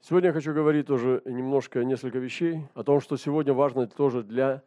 Сегодня 0.00 0.28
я 0.28 0.32
хочу 0.32 0.54
говорить 0.54 0.86
тоже 0.86 1.20
немножко, 1.26 1.84
несколько 1.84 2.18
вещей 2.18 2.66
о 2.74 2.82
том, 2.82 3.00
что 3.00 3.16
сегодня 3.18 3.52
важно 3.52 3.86
тоже 3.86 4.22
для 4.22 4.62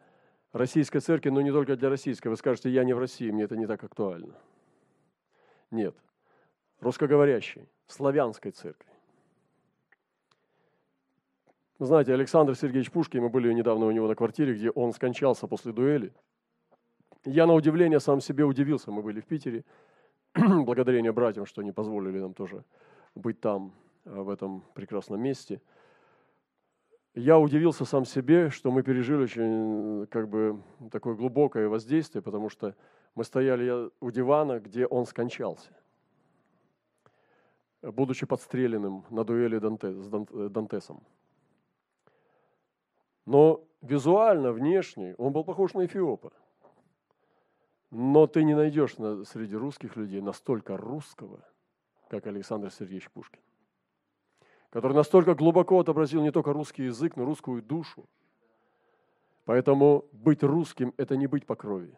российской 0.52 1.00
церкви, 1.00 1.30
но 1.30 1.40
не 1.40 1.50
только 1.50 1.76
для 1.76 1.88
российской. 1.88 2.28
Вы 2.28 2.36
скажете, 2.36 2.70
я 2.70 2.84
не 2.84 2.92
в 2.92 2.98
России, 2.98 3.30
мне 3.30 3.42
это 3.42 3.56
не 3.56 3.66
так 3.66 3.82
актуально. 3.82 4.34
Нет. 5.72 5.96
Русскоговорящей, 6.80 7.68
славянской 7.88 8.52
церкви. 8.52 8.88
Знаете, 11.80 12.14
Александр 12.14 12.54
Сергеевич 12.54 12.92
Пушкин, 12.92 13.22
мы 13.22 13.28
были 13.28 13.52
недавно 13.52 13.86
у 13.86 13.90
него 13.90 14.06
на 14.06 14.14
квартире, 14.14 14.54
где 14.54 14.70
он 14.70 14.92
скончался 14.92 15.48
после 15.48 15.72
дуэли. 15.72 16.12
Я 17.24 17.46
на 17.46 17.54
удивление 17.54 17.98
сам 17.98 18.20
себе 18.20 18.44
удивился. 18.44 18.92
Мы 18.92 19.02
были 19.02 19.20
в 19.20 19.26
Питере. 19.26 19.64
Благодарение 20.34 21.10
братьям, 21.10 21.44
что 21.46 21.62
они 21.62 21.72
позволили 21.72 22.20
нам 22.20 22.34
тоже 22.34 22.64
быть 23.16 23.40
там, 23.40 23.72
в 24.04 24.28
этом 24.28 24.64
прекрасном 24.74 25.20
месте. 25.20 25.60
Я 27.14 27.38
удивился 27.38 27.84
сам 27.84 28.04
себе, 28.04 28.50
что 28.50 28.70
мы 28.72 28.82
пережили 28.82 29.22
очень 29.22 30.06
как 30.08 30.28
бы 30.28 30.60
такое 30.90 31.14
глубокое 31.14 31.68
воздействие, 31.68 32.22
потому 32.22 32.48
что 32.48 32.74
мы 33.14 33.24
стояли 33.24 33.90
у 34.00 34.10
дивана, 34.10 34.58
где 34.58 34.86
он 34.86 35.06
скончался, 35.06 35.70
будучи 37.82 38.26
подстреленным 38.26 39.04
на 39.10 39.24
дуэли 39.24 39.58
Данте, 39.58 39.92
с 39.92 40.08
э, 40.12 40.48
Дантесом. 40.48 41.02
Но 43.26 43.64
визуально, 43.80 44.52
внешне, 44.52 45.14
он 45.16 45.32
был 45.32 45.44
похож 45.44 45.74
на 45.74 45.86
Эфиопа. 45.86 46.32
Но 47.90 48.26
ты 48.26 48.42
не 48.42 48.54
найдешь 48.54 48.98
на, 48.98 49.24
среди 49.24 49.54
русских 49.54 49.94
людей 49.96 50.20
настолько 50.20 50.76
русского, 50.76 51.44
как 52.08 52.26
Александр 52.26 52.72
Сергеевич 52.72 53.08
Пушкин, 53.10 53.40
который 54.74 54.92
настолько 54.92 55.36
глубоко 55.36 55.78
отобразил 55.78 56.20
не 56.20 56.32
только 56.32 56.52
русский 56.52 56.82
язык, 56.82 57.14
но 57.14 57.24
русскую 57.24 57.62
душу. 57.62 58.04
Поэтому 59.44 60.04
быть 60.10 60.42
русским– 60.42 60.92
это 60.96 61.16
не 61.16 61.28
быть 61.28 61.46
по 61.46 61.54
крови. 61.54 61.96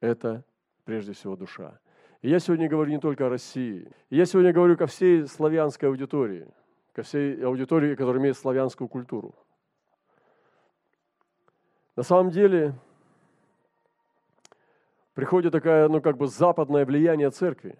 Это 0.00 0.42
прежде 0.84 1.12
всего 1.12 1.36
душа. 1.36 1.78
И 2.20 2.28
я 2.28 2.40
сегодня 2.40 2.68
говорю 2.68 2.90
не 2.90 2.98
только 2.98 3.26
о 3.26 3.28
России. 3.28 3.88
Я 4.10 4.26
сегодня 4.26 4.52
говорю 4.52 4.76
ко 4.76 4.88
всей 4.88 5.28
славянской 5.28 5.88
аудитории, 5.88 6.48
ко 6.92 7.02
всей 7.02 7.40
аудитории, 7.44 7.94
которая 7.94 8.20
имеет 8.20 8.36
славянскую 8.36 8.88
культуру– 8.88 9.34
на 11.96 12.02
самом 12.02 12.30
деле 12.30 12.74
приходит 15.14 15.52
такая, 15.52 15.88
ну, 15.88 16.02
как 16.02 16.18
бы 16.18 16.26
западное 16.26 16.84
влияние 16.84 17.30
церкви. 17.30 17.78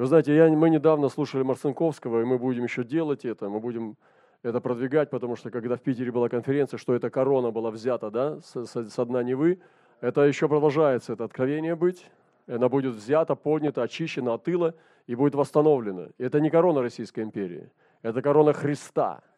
Вы 0.00 0.06
знаете, 0.06 0.34
я, 0.34 0.48
мы 0.48 0.70
недавно 0.70 1.10
слушали 1.10 1.42
Марцинковского, 1.42 2.22
и 2.22 2.24
мы 2.24 2.38
будем 2.38 2.64
еще 2.64 2.84
делать 2.84 3.26
это, 3.26 3.50
мы 3.50 3.60
будем 3.60 3.98
это 4.42 4.58
продвигать, 4.58 5.10
потому 5.10 5.36
что 5.36 5.50
когда 5.50 5.76
в 5.76 5.82
Питере 5.82 6.10
была 6.10 6.30
конференция, 6.30 6.78
что 6.78 6.94
эта 6.94 7.10
корона 7.10 7.50
была 7.50 7.70
взята 7.70 8.10
да, 8.10 8.40
с, 8.40 8.64
с, 8.64 8.90
с 8.90 9.04
дна 9.04 9.22
Невы, 9.22 9.58
это 10.00 10.22
еще 10.22 10.48
продолжается, 10.48 11.12
это 11.12 11.24
откровение 11.24 11.74
быть, 11.74 12.06
она 12.46 12.70
будет 12.70 12.94
взята, 12.94 13.34
поднята, 13.34 13.82
очищена 13.82 14.32
от 14.32 14.44
тыла 14.44 14.74
и 15.06 15.14
будет 15.14 15.34
восстановлена. 15.34 16.06
Это 16.16 16.40
не 16.40 16.48
корона 16.48 16.80
Российской 16.80 17.20
империи, 17.22 17.70
это 18.00 18.22
корона 18.22 18.54
Христа– 18.54 19.20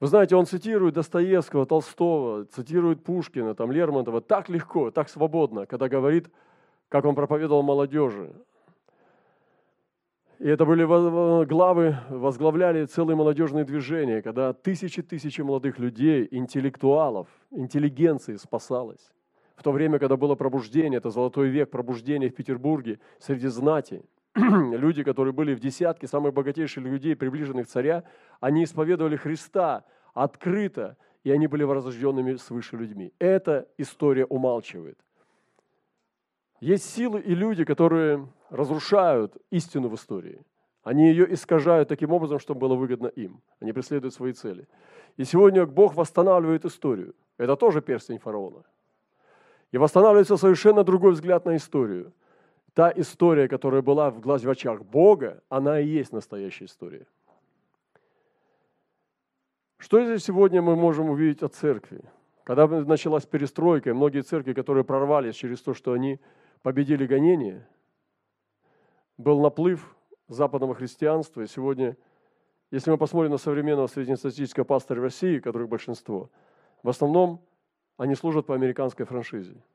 вы 0.00 0.08
знаете, 0.08 0.34
он 0.34 0.44
цитирует 0.44 0.94
Достоевского, 0.94 1.66
Толстого, 1.66 2.46
цитирует 2.46 3.04
Пушкина, 3.04 3.54
там, 3.54 3.70
Лермонтова 3.70 4.20
так 4.20 4.48
легко, 4.48 4.90
так 4.90 5.08
свободно, 5.08 5.66
когда 5.66 5.88
говорит, 5.88 6.28
как 6.88 7.04
он 7.04 7.14
проповедовал 7.14 7.62
молодежи. 7.62 8.32
И 10.38 10.48
это 10.48 10.66
были 10.66 10.84
главы, 11.44 11.96
возглавляли 12.10 12.84
целые 12.86 13.16
молодежные 13.16 13.64
движения, 13.64 14.20
когда 14.20 14.52
тысячи-тысячи 14.52 15.40
молодых 15.40 15.78
людей, 15.78 16.28
интеллектуалов, 16.30 17.28
интеллигенции 17.50 18.36
спасалось. 18.36 19.12
В 19.56 19.62
то 19.62 19.70
время, 19.70 19.98
когда 19.98 20.16
было 20.16 20.34
пробуждение, 20.34 20.98
это 20.98 21.10
золотой 21.10 21.48
век 21.48 21.70
пробуждения 21.70 22.28
в 22.28 22.34
Петербурге 22.34 22.98
среди 23.20 23.46
знати– 23.48 24.02
люди, 24.34 25.04
которые 25.04 25.32
были 25.32 25.54
в 25.54 25.60
десятке 25.60 26.08
самых 26.08 26.34
богатейших 26.34 26.82
людей, 26.84 27.14
приближенных 27.14 27.68
царя, 27.68 28.02
они 28.40 28.64
исповедовали 28.64 29.16
Христа 29.16 29.84
открыто, 30.12 30.96
и 31.22 31.30
они 31.30 31.46
были 31.46 31.62
возрожденными 31.62 32.34
свыше 32.34 32.76
людьми. 32.76 33.12
Эта 33.18 33.68
история 33.78 34.26
умалчивает. 34.26 34.98
Есть 36.64 36.94
силы 36.94 37.20
и 37.20 37.34
люди, 37.34 37.64
которые 37.64 38.26
разрушают 38.48 39.36
истину 39.50 39.88
в 39.88 39.94
истории. 39.94 40.40
Они 40.82 41.08
ее 41.08 41.26
искажают 41.34 41.88
таким 41.90 42.10
образом, 42.10 42.38
чтобы 42.38 42.60
было 42.60 42.74
выгодно 42.74 43.08
им. 43.08 43.42
Они 43.60 43.72
преследуют 43.72 44.14
свои 44.14 44.32
цели. 44.32 44.66
И 45.18 45.24
сегодня 45.24 45.66
Бог 45.66 45.94
восстанавливает 45.94 46.64
историю. 46.64 47.14
Это 47.36 47.56
тоже 47.56 47.82
перстень 47.82 48.18
фараона. 48.18 48.62
И 49.72 49.78
восстанавливается 49.78 50.38
совершенно 50.38 50.84
другой 50.84 51.12
взгляд 51.12 51.44
на 51.44 51.56
историю– 51.56 52.12
та 52.74 52.92
история, 52.96 53.46
которая 53.46 53.82
была 53.82 54.10
в 54.10 54.20
глаз 54.20 54.42
в 54.42 54.50
очах 54.50 54.82
Бога, 54.84 55.42
она 55.48 55.80
и 55.80 55.86
есть 55.86 56.12
настоящая 56.12 56.64
история. 56.64 57.06
Что 59.78 60.02
здесь 60.04 60.24
сегодня 60.24 60.62
мы 60.62 60.76
можем 60.76 61.10
увидеть 61.10 61.42
о 61.42 61.48
церкви? 61.48 62.00
Когда 62.42 62.66
началась 62.66 63.26
перестройка, 63.26 63.94
многие 63.94 64.22
церкви, 64.22 64.54
которые 64.54 64.82
прорвались 64.82 65.36
через 65.36 65.60
то, 65.60 65.72
что 65.74 65.92
они 65.92 66.18
победили 66.64 67.06
гонение, 67.06 67.68
был 69.16 69.40
наплыв 69.40 69.96
западного 70.26 70.74
христианства, 70.74 71.42
и 71.42 71.46
сегодня, 71.46 71.96
если 72.72 72.90
мы 72.90 72.98
посмотрим 72.98 73.30
на 73.30 73.38
современного 73.38 73.86
среднестатистического 73.86 74.64
пастора 74.64 75.00
России, 75.02 75.38
которых 75.38 75.68
большинство, 75.68 76.28
в 76.82 76.88
основном 76.88 77.40
они 77.98 78.16
служат 78.16 78.46
по 78.46 78.56
американской 78.56 79.06
франшизе– 79.06 79.62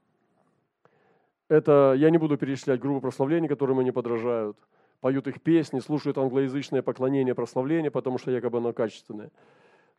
это, 1.50 1.96
я 1.98 2.12
не 2.12 2.20
буду 2.20 2.38
перечислять 2.38 2.80
группы 2.80 3.02
прославлений, 3.02 3.48
которым 3.48 3.80
они 3.80 3.92
подражают, 3.92 4.56
поют 5.02 5.28
их 5.28 5.42
песни, 5.42 5.80
слушают 5.80 6.20
англоязычное 6.20 6.84
поклонение, 6.84 7.34
прославление, 7.34 7.90
потому 7.90 8.20
что 8.20 8.30
якобы 8.30 8.60
оно 8.60 8.72
качественное. 8.72 9.32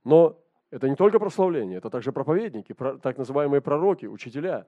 Но 0.04 0.38
это 0.70 0.88
не 0.88 0.94
только 0.94 1.18
прославление, 1.18 1.78
это 1.78 1.90
также 1.90 2.12
проповедники, 2.12 2.72
так 3.02 3.18
называемые 3.18 3.60
пророки, 3.60 4.06
учителя. 4.06 4.66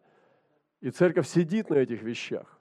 И 0.82 0.90
церковь 0.90 1.28
сидит 1.28 1.70
на 1.70 1.76
этих 1.76 2.02
вещах. 2.02 2.60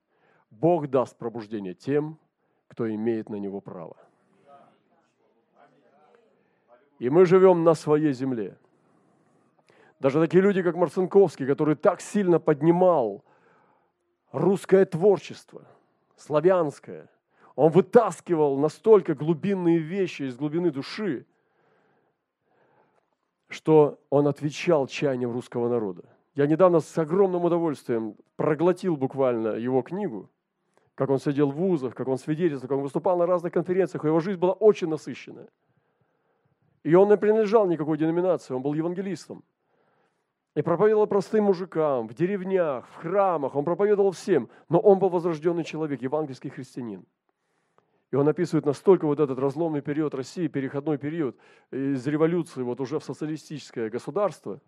Бог 0.52 0.88
даст 0.88 1.18
пробуждение 1.18 1.74
тем, 1.74 2.20
кто 2.68 2.88
имеет 2.94 3.30
на 3.30 3.36
него 3.36 3.62
право. 3.62 3.98
И 7.00 7.10
мы 7.10 7.26
живем 7.26 7.64
на 7.64 7.74
своей 7.74 8.14
земле. 8.14 8.58
Даже 10.00 10.20
такие 10.20 10.42
люди, 10.42 10.62
как 10.62 10.76
Марцинковский, 10.76 11.48
который 11.48 11.76
так 11.76 12.00
сильно 12.00 12.40
поднимал 12.40 13.24
русское 14.32 14.86
творчество, 14.86 15.66
славянское. 16.16 17.10
Он 17.56 17.72
вытаскивал 17.72 18.56
настолько 18.58 19.16
глубинные 19.16 19.80
вещи 19.80 20.24
из 20.24 20.36
глубины 20.36 20.70
души, 20.70 21.26
что 23.48 24.00
он 24.12 24.28
отвечал 24.28 24.86
чаяниям 24.86 25.32
русского 25.32 25.70
народа. 25.70 26.04
Я 26.34 26.48
недавно 26.48 26.80
с 26.80 26.98
огромным 26.98 27.44
удовольствием 27.44 28.16
проглотил 28.38 28.96
буквально 28.96 29.56
его 29.56 29.82
книгу, 29.82 30.30
как 30.96 31.10
он 31.10 31.20
сидел 31.20 31.52
в 31.52 31.56
вузах, 31.56 31.94
как 31.94 32.08
он 32.08 32.18
свидетельствовал, 32.18 32.70
как 32.70 32.78
он 32.78 32.84
выступал 32.84 33.18
на 33.18 33.26
разных 33.26 33.52
конференциях. 33.52 34.06
Его 34.06 34.20
жизнь 34.22 34.40
была 34.40 34.54
очень 34.54 34.88
насыщенная. 34.88 35.50
И 36.84 36.96
он 36.96 37.10
не 37.10 37.18
принадлежал 37.18 37.68
никакой 37.68 37.98
деноминации, 37.98 38.54
он 38.54 38.62
был 38.62 38.74
евангелистом. 38.74 39.44
И 40.56 40.62
проповедовал 40.62 41.08
простым 41.08 41.46
мужикам, 41.46 42.08
в 42.08 42.14
деревнях, 42.14 42.88
в 42.88 42.96
храмах, 42.96 43.56
он 43.56 43.64
проповедовал 43.64 44.12
всем, 44.12 44.50
но 44.68 44.80
он 44.80 45.00
был 45.00 45.10
возрожденный 45.10 45.64
человек, 45.64 46.02
евангельский 46.02 46.50
христианин. 46.50 47.06
И 48.12 48.16
он 48.16 48.28
описывает 48.28 48.66
настолько 48.66 49.06
вот 49.06 49.20
этот 49.22 49.40
разломный 49.40 49.82
период 49.82 50.14
России, 50.14 50.48
переходной 50.48 50.98
период 50.98 51.38
из 51.72 52.06
революции 52.06 52.62
вот 52.62 52.82
уже 52.82 53.00
в 53.00 53.04
социалистическое 53.04 53.90
государство. 53.90 54.60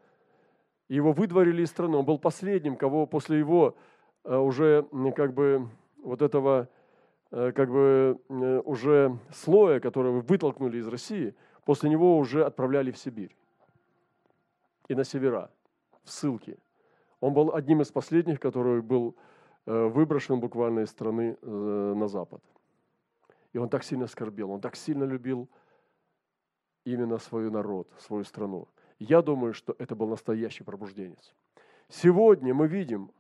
Его 0.89 1.13
выдворили 1.13 1.63
из 1.63 1.69
страны. 1.69 1.97
Он 1.97 2.05
был 2.05 2.19
последним, 2.19 2.75
кого 2.75 3.05
после 3.05 3.39
его 3.39 3.75
э, 4.23 4.35
уже 4.35 4.85
как 5.15 5.33
бы 5.33 5.69
вот 6.03 6.21
этого 6.21 6.67
э, 7.31 7.51
как 7.53 7.69
бы 7.69 8.19
э, 8.29 8.61
уже 8.65 9.17
слоя, 9.31 9.79
которого 9.79 10.21
вытолкнули 10.21 10.77
из 10.77 10.87
России, 10.87 11.35
после 11.65 11.89
него 11.89 12.17
уже 12.17 12.45
отправляли 12.45 12.91
в 12.91 12.97
Сибирь 12.97 13.35
и 14.89 14.95
на 14.95 15.03
севера 15.03 15.49
в 16.03 16.11
ссылке. 16.11 16.57
Он 17.21 17.33
был 17.33 17.55
одним 17.55 17.81
из 17.81 17.91
последних, 17.91 18.39
который 18.39 18.81
был 18.81 19.15
выброшен 19.65 20.41
буквально 20.41 20.81
из 20.81 20.89
страны 20.89 21.37
на 21.41 22.09
запад. 22.09 22.43
И 23.53 23.57
он 23.57 23.69
так 23.69 23.85
сильно 23.85 24.07
скорбел, 24.07 24.51
он 24.51 24.59
так 24.59 24.75
сильно 24.75 25.05
любил 25.05 25.47
именно 26.83 27.17
свой 27.17 27.49
народ, 27.49 27.87
свою 27.97 28.25
страну. 28.25 28.67
Я 29.03 29.21
думаю, 29.21 29.53
что 29.53 29.75
это 29.79 29.95
был 29.95 30.07
настоящий 30.07 30.63
пробужденец. 30.63 31.33
Сегодня 31.89 32.53
мы 32.53 32.67
видим 32.67 33.11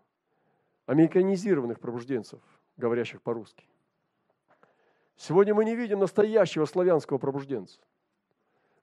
американизированных 0.85 1.79
пробужденцев, 1.81 2.39
говорящих 2.77 3.21
по-русски, 3.21 3.65
Сегодня 5.15 5.53
мы 5.53 5.63
не 5.63 5.75
видим 5.75 5.99
настоящего 5.99 6.65
славянского 6.65 7.17
пробужденца. 7.17 7.79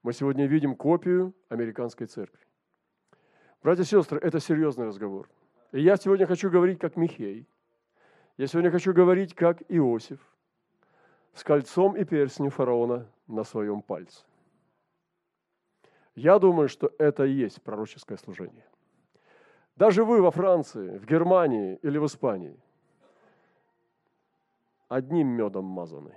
Мы 0.02 0.12
сегодня 0.12 0.46
видим 0.46 0.76
копию 0.76 1.34
американской 1.48 2.06
церкви. 2.06 2.46
Братья 3.62 3.82
и 3.82 3.86
сестры, 3.86 4.18
это 4.20 4.38
серьезный 4.38 4.86
разговор. 4.86 5.28
И 5.72 5.80
я 5.80 5.96
сегодня 5.96 6.26
хочу 6.26 6.48
говорить 6.48 6.78
как 6.78 6.96
Михей. 6.96 7.46
Я 8.36 8.46
сегодня 8.46 8.70
хочу 8.70 8.92
говорить 8.94 9.34
как 9.34 9.62
Иосиф 9.68 10.20
с 11.34 11.42
кольцом 11.42 11.96
и 11.96 12.04
перстнем 12.04 12.50
фараона 12.50 13.06
на 13.26 13.44
своем 13.44 13.82
пальце. 13.82 14.24
Я 16.20 16.38
думаю, 16.38 16.68
что 16.68 16.92
это 16.98 17.24
и 17.24 17.32
есть 17.32 17.62
пророческое 17.62 18.18
служение. 18.18 18.66
Даже 19.76 20.04
вы 20.04 20.20
во 20.20 20.30
Франции, 20.30 20.98
в 20.98 21.06
Германии 21.06 21.78
или 21.80 21.96
в 21.96 22.04
Испании 22.04 22.60
одним 24.88 25.28
медом 25.28 25.64
мазаны. 25.64 26.14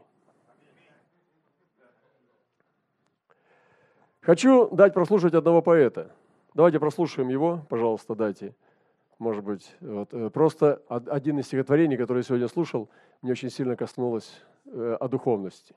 Хочу 4.20 4.70
дать 4.76 4.94
прослушать 4.94 5.34
одного 5.36 5.62
поэта. 5.62 6.12
Давайте 6.54 6.80
прослушаем 6.82 7.30
его, 7.30 7.66
пожалуйста, 7.70 8.14
дайте. 8.14 8.54
Может 9.20 9.46
быть, 9.46 9.74
вот, 9.80 10.14
э, 10.14 10.30
просто 10.32 10.82
один 10.90 11.40
из 11.40 11.46
стихотворений, 11.46 11.96
который 11.96 12.18
я 12.18 12.24
сегодня 12.24 12.50
слушал, 12.50 12.90
мне 13.22 13.32
очень 13.32 13.50
сильно 13.50 13.78
коснулось 13.78 14.42
э, 14.66 14.98
о 15.00 15.08
духовности. 15.08 15.74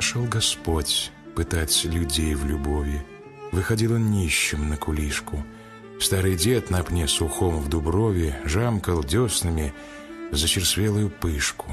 Шел 0.00 0.24
Господь 0.32 1.12
пытать 1.34 1.84
людей 1.84 2.34
в 2.34 2.44
любови. 2.44 3.04
Выходил 3.52 3.94
он 3.94 4.10
нищим 4.10 4.68
на 4.68 4.76
кулишку. 4.76 5.44
Старый 6.00 6.36
дед 6.36 6.70
на 6.70 6.82
пне 6.82 7.08
сухом 7.08 7.58
в 7.58 7.68
дуброве 7.68 8.40
жамкал 8.44 9.02
деснами 9.02 9.72
зачерствелую 10.30 11.10
пышку. 11.10 11.72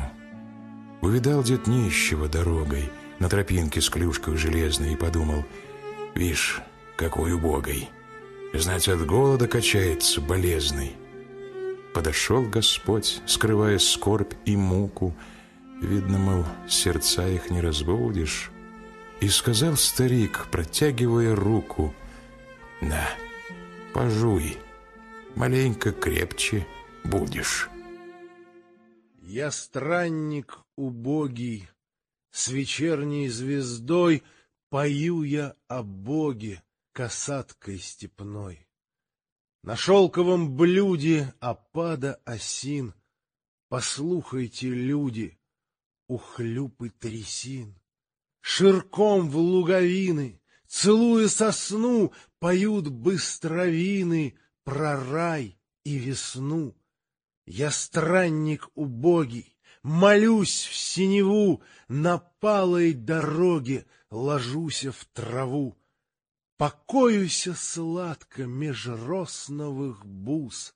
Увидал 1.02 1.44
дед 1.44 1.68
нищего 1.68 2.28
дорогой— 2.28 2.92
на 3.19 3.30
тропинке 3.30 3.81
с 3.81 3.90
клюшкой 3.90 4.38
железной 4.38 4.94
и 4.94 4.98
подумал, 4.98 5.46
«Вишь, 6.13 6.62
какой 6.96 7.34
убогой! 7.34 7.90
Знать, 8.54 8.88
от 8.88 9.06
голода 9.06 9.48
качается 9.48 10.22
болезный». 10.22 10.94
Подошел 11.94 12.44
Господь, 12.44 13.22
скрывая 13.25 13.80
скорбь 13.80 14.34
и 14.46 14.56
муку, 14.56 15.16
Видно, 15.81 16.18
мол, 16.18 16.46
сердца 16.69 17.28
их 17.28 17.50
не 17.50 17.60
разбудишь. 17.60 18.50
И 19.22 19.30
сказал 19.30 19.76
старик, 19.76 20.48
протягивая 20.52 21.36
руку, 21.36 21.94
«На, 22.82 23.08
пожуй, 23.94 24.58
маленько 25.36 25.92
крепче 25.92 26.68
будешь». 27.04 27.70
Я 29.22 29.52
странник 29.52 30.60
убогий, 30.76 31.68
с 32.32 32.50
вечерней 32.50 33.30
звездой 33.30 34.24
Пою 34.70 35.24
я 35.24 35.56
о 35.68 35.84
Боге 35.84 36.62
касаткой 36.92 37.80
степной. 37.80 38.68
На 39.64 39.76
шелковом 39.76 40.56
блюде 40.56 41.34
опада 41.40 42.20
осин 42.26 42.94
Послухайте, 43.70 44.70
люди, 44.70 45.40
ухлюпы 46.08 46.90
трясин. 46.90 47.76
Ширком 48.48 49.28
в 49.28 49.38
луговины, 49.38 50.40
целуя 50.68 51.28
сосну, 51.28 52.14
Поют 52.38 52.90
быстровины 52.90 54.38
про 54.64 55.04
рай 55.04 55.60
и 55.84 55.98
весну. 55.98 56.78
Я 57.48 57.72
странник 57.72 58.70
убогий, 58.76 59.58
Молюсь 59.82 60.64
в 60.66 60.76
синеву, 60.76 61.64
на 61.88 62.20
палой 62.20 62.94
дороге 62.94 63.88
ложуся 64.12 64.92
в 64.92 65.06
траву. 65.06 65.76
Покоюся 66.56 67.56
сладко 67.56 68.46
меж 68.46 68.86
росновых 68.86 70.06
бус. 70.06 70.76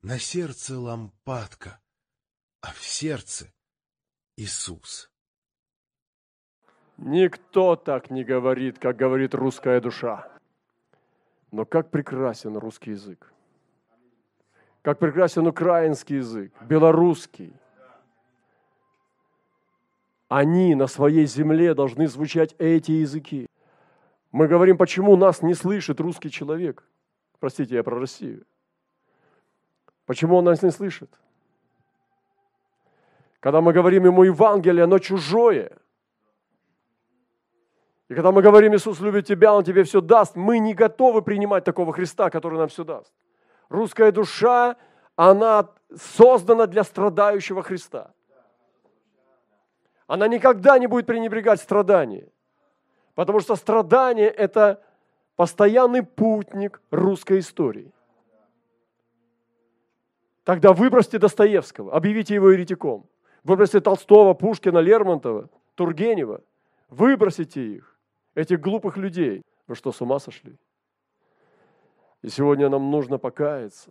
На 0.00 0.18
сердце 0.18 0.78
лампадка, 0.78 1.82
а 2.62 2.72
в 2.72 2.82
сердце 2.82 3.52
Иисус. 4.36 5.10
Никто 6.98 7.76
так 7.76 8.10
не 8.10 8.24
говорит, 8.24 8.78
как 8.78 8.96
говорит 8.96 9.34
русская 9.34 9.80
душа. 9.80 10.28
Но 11.50 11.64
как 11.64 11.90
прекрасен 11.90 12.56
русский 12.56 12.90
язык. 12.90 13.32
Как 14.82 14.98
прекрасен 14.98 15.46
украинский 15.46 16.16
язык, 16.16 16.52
белорусский– 16.62 17.52
они 20.28 20.74
на 20.74 20.86
своей 20.86 21.26
земле 21.26 21.74
должны 21.74 22.06
звучать 22.06 22.54
эти 22.58 22.92
языки. 22.92 23.46
Мы 24.30 24.46
говорим, 24.46 24.76
почему 24.76 25.16
нас 25.16 25.42
не 25.42 25.54
слышит 25.54 26.00
русский 26.00 26.30
человек. 26.30 26.84
Простите, 27.40 27.76
я 27.76 27.82
про 27.82 27.98
Россию. 27.98 28.44
Почему 30.04 30.36
он 30.36 30.44
нас 30.44 30.62
не 30.62 30.70
слышит? 30.70 31.10
Когда 33.40 33.62
мы 33.62 33.72
говорим 33.72 34.04
ему 34.04 34.22
Евангелие, 34.22 34.84
оно 34.84 34.98
чужое. 34.98 35.72
И 38.08 38.14
когда 38.14 38.32
мы 38.32 38.40
говорим, 38.40 38.74
Иисус 38.74 39.00
любит 39.00 39.26
тебя, 39.26 39.54
Он 39.54 39.64
тебе 39.64 39.84
все 39.84 40.00
даст, 40.00 40.34
мы 40.34 40.58
не 40.58 40.74
готовы 40.74 41.20
принимать 41.22 41.64
такого 41.64 41.92
Христа, 41.92 42.30
который 42.30 42.58
нам 42.58 42.68
все 42.68 42.84
даст. 42.84 43.12
Русская 43.68 44.12
душа, 44.12 44.76
она 45.14 45.68
создана 45.94 46.66
для 46.66 46.84
страдающего 46.84 47.62
Христа. 47.62 48.12
Она 50.06 50.26
никогда 50.26 50.78
не 50.78 50.86
будет 50.86 51.04
пренебрегать 51.04 51.60
страдания. 51.60 52.28
Потому 53.14 53.40
что 53.40 53.56
страдание– 53.56 54.28
это 54.36 54.82
постоянный 55.36 56.02
путник 56.02 56.80
русской 56.90 57.40
истории. 57.40 57.92
Тогда 60.44 60.72
выбросьте 60.72 61.18
Достоевского, 61.18 61.92
объявите 61.92 62.34
его 62.34 62.50
еретиком. 62.50 63.06
Выбросьте 63.44 63.80
Толстого, 63.80 64.32
Пушкина, 64.32 64.78
Лермонтова, 64.78 65.50
Тургенева. 65.74 66.40
Выбросите 66.88 67.60
их, 67.60 67.97
этих 68.38 68.60
глупых 68.60 68.96
людей. 68.96 69.42
Вы 69.66 69.74
что, 69.74 69.92
с 69.92 70.00
ума 70.00 70.18
сошли? 70.18 70.56
И 72.22 72.28
сегодня 72.28 72.68
нам 72.68 72.90
нужно 72.90 73.18
покаяться 73.18 73.90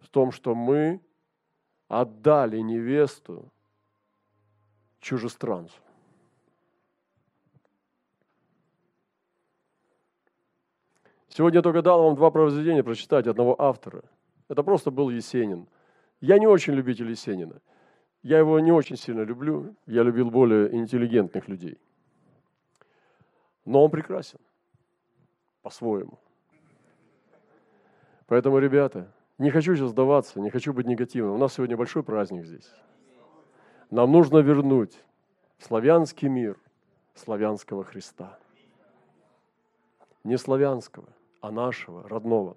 в 0.00 0.08
том, 0.08 0.32
что 0.32 0.54
мы 0.54 1.00
отдали 1.88 2.58
невесту 2.58 3.52
чужестранцу. 5.00 5.80
Сегодня 11.28 11.58
я 11.58 11.62
только 11.62 11.82
дал 11.82 12.02
вам 12.02 12.16
два 12.16 12.30
произведения 12.30 12.82
прочитать 12.82 13.26
одного 13.26 13.54
автора. 13.60 14.02
Это 14.48 14.62
просто 14.62 14.90
был 14.90 15.10
Есенин. 15.10 15.68
Я 16.20 16.38
не 16.38 16.46
очень 16.46 16.72
любитель 16.72 17.10
Есенина. 17.10 17.60
Я 18.22 18.38
его 18.38 18.58
не 18.60 18.72
очень 18.72 18.96
сильно 18.96 19.22
люблю. 19.24 19.76
Я 19.86 20.02
любил 20.02 20.30
более 20.30 20.74
интеллигентных 20.74 21.48
людей. 21.48 21.78
Но 23.68 23.84
он 23.84 23.90
прекрасен. 23.90 24.38
По-своему. 25.60 26.18
Поэтому, 28.26 28.58
ребята, 28.60 29.12
не 29.36 29.50
хочу 29.50 29.76
сейчас 29.76 29.90
сдаваться, 29.90 30.40
не 30.40 30.48
хочу 30.48 30.72
быть 30.72 30.86
негативным. 30.86 31.34
У 31.34 31.38
нас 31.38 31.52
сегодня 31.52 31.76
большой 31.76 32.02
праздник 32.02 32.46
здесь. 32.46 32.72
Нам 33.90 34.10
нужно 34.10 34.38
вернуть 34.38 34.98
славянский 35.58 36.28
мир 36.28 36.58
славянского 37.14 37.84
Христа. 37.84 38.38
Не 40.24 40.38
славянского, 40.38 41.08
а 41.42 41.50
нашего, 41.50 42.08
родного. 42.08 42.56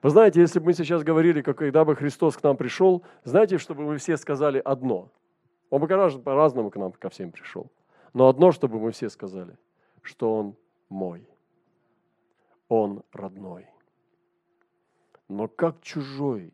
Вы 0.00 0.10
знаете, 0.10 0.40
если 0.40 0.60
бы 0.60 0.66
мы 0.66 0.74
сейчас 0.74 1.02
говорили, 1.02 1.42
как 1.42 1.58
когда 1.58 1.84
бы 1.84 1.96
Христос 1.96 2.36
к 2.36 2.42
нам 2.44 2.56
пришел, 2.56 3.02
знаете, 3.24 3.58
чтобы 3.58 3.82
мы 3.82 3.96
все 3.96 4.16
сказали 4.16 4.62
одно. 4.64 5.10
Он 5.70 5.80
бы 5.80 5.88
по-разному 5.88 6.70
к 6.70 6.76
нам 6.76 6.92
ко 6.92 7.08
всем 7.08 7.32
пришел. 7.32 7.68
Но 8.14 8.28
одно, 8.28 8.52
чтобы 8.52 8.78
мы 8.78 8.92
все 8.92 9.08
сказали, 9.08 9.56
что 10.02 10.36
Он 10.36 10.56
мой. 10.88 11.28
Он 12.68 13.02
родной. 13.12 13.66
Но 15.28 15.48
как 15.48 15.80
чужой, 15.80 16.52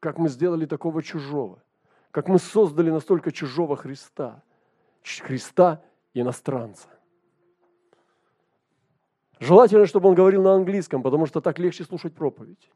как 0.00 0.18
мы 0.18 0.28
сделали 0.28 0.66
такого 0.66 1.02
чужого, 1.02 1.62
как 2.10 2.28
мы 2.28 2.38
создали 2.38 2.90
настолько 2.90 3.32
чужого 3.32 3.76
Христа, 3.76 4.42
Христа 5.02 5.82
иностранца. 6.14 6.88
Желательно, 9.40 9.86
чтобы 9.86 10.08
он 10.08 10.14
говорил 10.14 10.42
на 10.42 10.54
английском, 10.54 11.02
потому 11.02 11.26
что 11.26 11.40
так 11.40 11.58
легче 11.58 11.84
слушать 11.84 12.14
проповедь. 12.14 12.70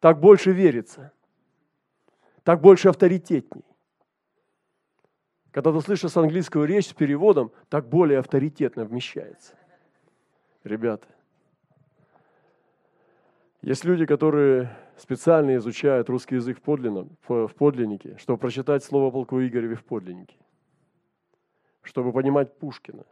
Так 0.00 0.20
больше 0.20 0.52
верится. 0.52 1.12
Так 2.44 2.60
больше 2.60 2.88
авторитетней. 2.88 3.64
Когда 5.56 5.72
ты 5.72 5.80
слышишь 5.80 6.14
английскую 6.14 6.66
речь 6.66 6.88
с 6.88 6.92
переводом, 6.92 7.50
так 7.70 7.88
более 7.88 8.18
авторитетно 8.18 8.84
вмещается. 8.84 9.54
Ребята, 10.64 11.08
есть 13.62 13.82
люди, 13.86 14.04
которые 14.04 14.76
специально 14.98 15.56
изучают 15.56 16.10
русский 16.10 16.34
язык 16.34 16.58
в, 16.58 16.60
подлинном, 16.60 17.16
в 17.26 17.48
подлиннике, 17.54 18.18
чтобы 18.18 18.38
прочитать 18.38 18.84
слово 18.84 19.10
полку 19.10 19.40
Игореве 19.40 19.76
в 19.76 19.84
подлиннике, 19.86 20.36
чтобы 21.80 22.12
понимать 22.12 22.58
Пушкина. 22.58 23.06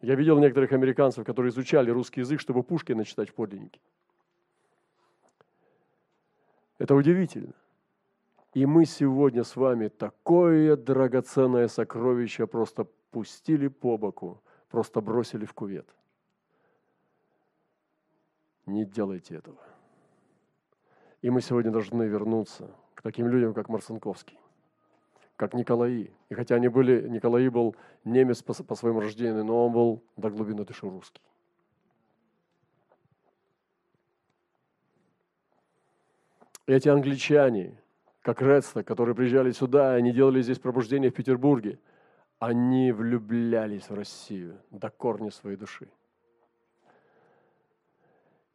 Я 0.00 0.16
видел 0.16 0.40
некоторых 0.40 0.72
американцев, 0.72 1.24
которые 1.24 1.50
изучали 1.50 1.88
русский 1.88 2.22
язык, 2.22 2.40
чтобы 2.40 2.64
Пушкина 2.64 3.04
читать 3.04 3.30
в 3.30 3.34
подлиннике. 3.34 3.78
Это 6.78 6.96
удивительно. 6.96 7.54
И 8.54 8.66
мы 8.66 8.84
сегодня 8.84 9.42
с 9.42 9.56
вами 9.56 9.88
такое 9.88 10.76
драгоценное 10.76 11.66
сокровище 11.66 12.46
просто 12.46 12.84
пустили 13.10 13.66
по 13.66 13.98
боку, 13.98 14.40
просто 14.68 15.00
бросили 15.00 15.44
в 15.44 15.52
кувет. 15.52 15.88
Не 18.66 18.84
делайте 18.84 19.34
этого. 19.34 19.58
И 21.20 21.30
мы 21.30 21.40
сегодня 21.40 21.72
должны 21.72 22.04
вернуться 22.04 22.70
к 22.94 23.02
таким 23.02 23.26
людям, 23.26 23.54
как 23.54 23.68
Марцинковский, 23.68 24.38
как 25.34 25.54
Николаи. 25.54 26.12
И 26.28 26.34
хотя 26.34 26.54
они 26.54 26.68
были, 26.68 27.08
Николаи 27.08 27.48
был 27.48 27.74
немец 28.04 28.40
по, 28.40 28.54
по 28.62 28.76
своему 28.76 29.00
рождению, 29.00 29.44
но 29.44 29.66
он 29.66 29.72
был 29.72 30.04
до 30.16 30.30
глубины 30.30 30.64
души 30.64 30.88
русский. 30.88 31.22
Эти 36.66 36.88
англичане, 36.88 37.82
как 38.24 38.40
Редста, 38.40 38.82
которые 38.82 39.14
приезжали 39.14 39.52
сюда, 39.52 39.92
они 39.92 40.10
делали 40.10 40.40
здесь 40.40 40.58
пробуждение 40.58 41.10
в 41.10 41.14
Петербурге, 41.14 41.78
они 42.38 42.90
влюблялись 42.90 43.90
в 43.90 43.94
Россию 43.94 44.58
до 44.70 44.88
корня 44.88 45.30
своей 45.30 45.58
души. 45.58 45.90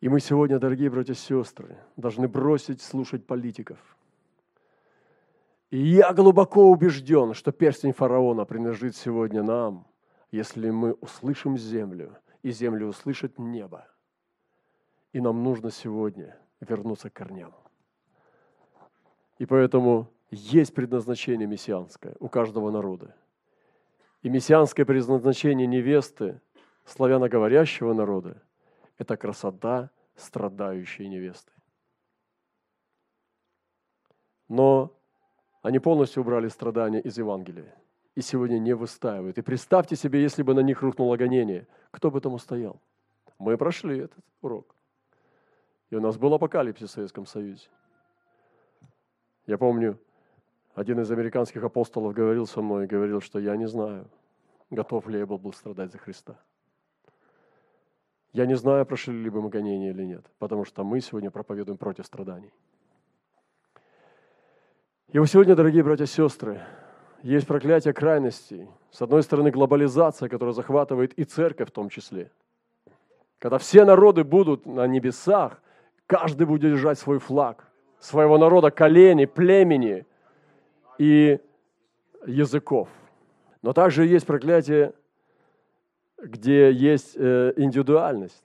И 0.01 0.09
мы 0.09 0.21
сегодня, 0.21 0.57
дорогие 0.57 0.89
братья 0.89 1.13
и 1.13 1.15
сестры, 1.15 1.77
должны 1.97 2.27
бросить 2.27 2.81
слушать 2.81 3.27
политиков. 3.27 3.77
И 5.69 5.77
я 5.77 6.13
глубоко 6.13 6.71
убежден, 6.71 7.35
что 7.35 7.51
перстень 7.51 7.93
фараона 7.93 8.45
принадлежит 8.45 8.95
сегодня 8.95 9.43
нам, 9.43 9.85
если 10.31 10.71
мы 10.71 10.93
услышим 10.93 11.59
землю, 11.59 12.17
и 12.41 12.49
землю 12.49 12.87
услышит 12.87 13.37
небо. 13.37 13.87
И 15.13 15.21
нам 15.21 15.43
нужно 15.43 15.69
сегодня 15.69 16.35
вернуться 16.59 17.11
к 17.11 17.13
корням. 17.13 17.53
И 19.39 19.45
поэтому 19.45 20.11
есть 20.29 20.75
предназначение 20.75 21.47
мессианское 21.47 22.15
у 22.19 22.27
каждого 22.27 22.69
народа. 22.69 23.15
И 24.21 24.29
мессианское 24.29 24.85
предназначение 24.85 25.65
невесты 25.65 26.41
славяноговорящего 26.85 27.93
народа– 27.93 28.41
это 28.97 29.15
красота 29.17 29.89
страдающей 30.15 31.07
невесты. 31.07 31.51
Но 34.49 34.93
они 35.61 35.79
полностью 35.79 36.21
убрали 36.21 36.49
страдания 36.49 36.99
из 36.99 37.17
Евангелия 37.17 37.73
и 38.15 38.21
сегодня 38.21 38.59
не 38.59 38.75
выстаивают. 38.75 39.37
И 39.37 39.41
представьте 39.41 39.95
себе, 39.95 40.21
если 40.21 40.43
бы 40.43 40.53
на 40.53 40.59
них 40.59 40.81
рухнуло 40.81 41.15
гонение, 41.15 41.65
кто 41.91 42.11
бы 42.11 42.19
там 42.19 42.33
устоял? 42.33 42.81
Мы 43.37 43.57
прошли 43.57 43.99
этот 43.99 44.23
урок. 44.41 44.75
И 45.91 45.95
у 45.95 46.01
нас 46.01 46.17
был 46.17 46.33
апокалипсис 46.33 46.89
в 46.89 46.93
Советском 46.93 47.25
Союзе. 47.25 47.69
Я 49.49 49.57
помню, 49.57 49.97
один 50.75 50.99
из 50.99 51.09
американских 51.09 51.63
апостолов 51.63 52.13
говорил 52.13 52.45
со 52.45 52.61
мной, 52.61 52.85
говорил, 52.85 53.19
что 53.19 53.39
я 53.39 53.57
не 53.57 53.67
знаю, 53.67 54.07
готов 54.69 55.07
ли 55.07 55.17
я 55.17 55.25
был 55.25 55.39
бы 55.39 55.51
страдать 55.53 55.91
за 55.91 55.97
Христа. 55.97 56.39
Я 58.31 58.45
не 58.45 58.55
знаю, 58.55 58.85
прошли 58.85 59.23
ли 59.23 59.27
бы 59.27 59.41
мы 59.41 59.49
гонения 59.49 59.89
или 59.89 60.03
нет, 60.03 60.23
потому 60.37 60.65
что 60.65 60.83
мы 60.83 61.01
сегодня 61.01 61.31
проповедуем 61.31 61.79
против 61.79 62.05
страданий. 62.05 62.53
И 65.07 65.17
вот 65.17 65.25
сегодня, 65.25 65.55
дорогие 65.55 65.81
братья 65.83 66.03
и 66.03 66.07
сестры, 66.07 66.61
есть 67.23 67.47
проклятие 67.47 67.95
крайностей. 67.95 68.69
С 68.91 69.01
одной 69.01 69.23
стороны, 69.23 69.49
глобализация, 69.49 70.29
которая 70.29 70.53
захватывает 70.53 71.13
и 71.13 71.23
церковь 71.23 71.69
в 71.69 71.71
том 71.71 71.89
числе. 71.89 72.31
Когда 73.39 73.57
все 73.57 73.83
народы 73.83 74.23
будут 74.23 74.67
на 74.67 74.85
небесах, 74.85 75.59
каждый 76.05 76.45
будет 76.45 76.61
держать 76.61 76.99
свой 76.99 77.17
флаг, 77.17 77.68
своего 77.99 78.37
народа, 78.37 78.71
колени, 78.71 79.25
племени 79.25 80.05
и 80.97 81.39
языков. 82.25 82.89
Но 83.61 83.73
также 83.73 84.05
есть 84.05 84.25
проклятие 84.25 84.93
где 86.21 86.71
есть 86.71 87.15
э, 87.15 87.53
индивидуальность, 87.55 88.43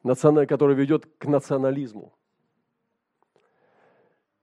которая 0.49 0.77
ведет 0.77 1.07
к 1.19 1.27
национализму. 1.27 2.13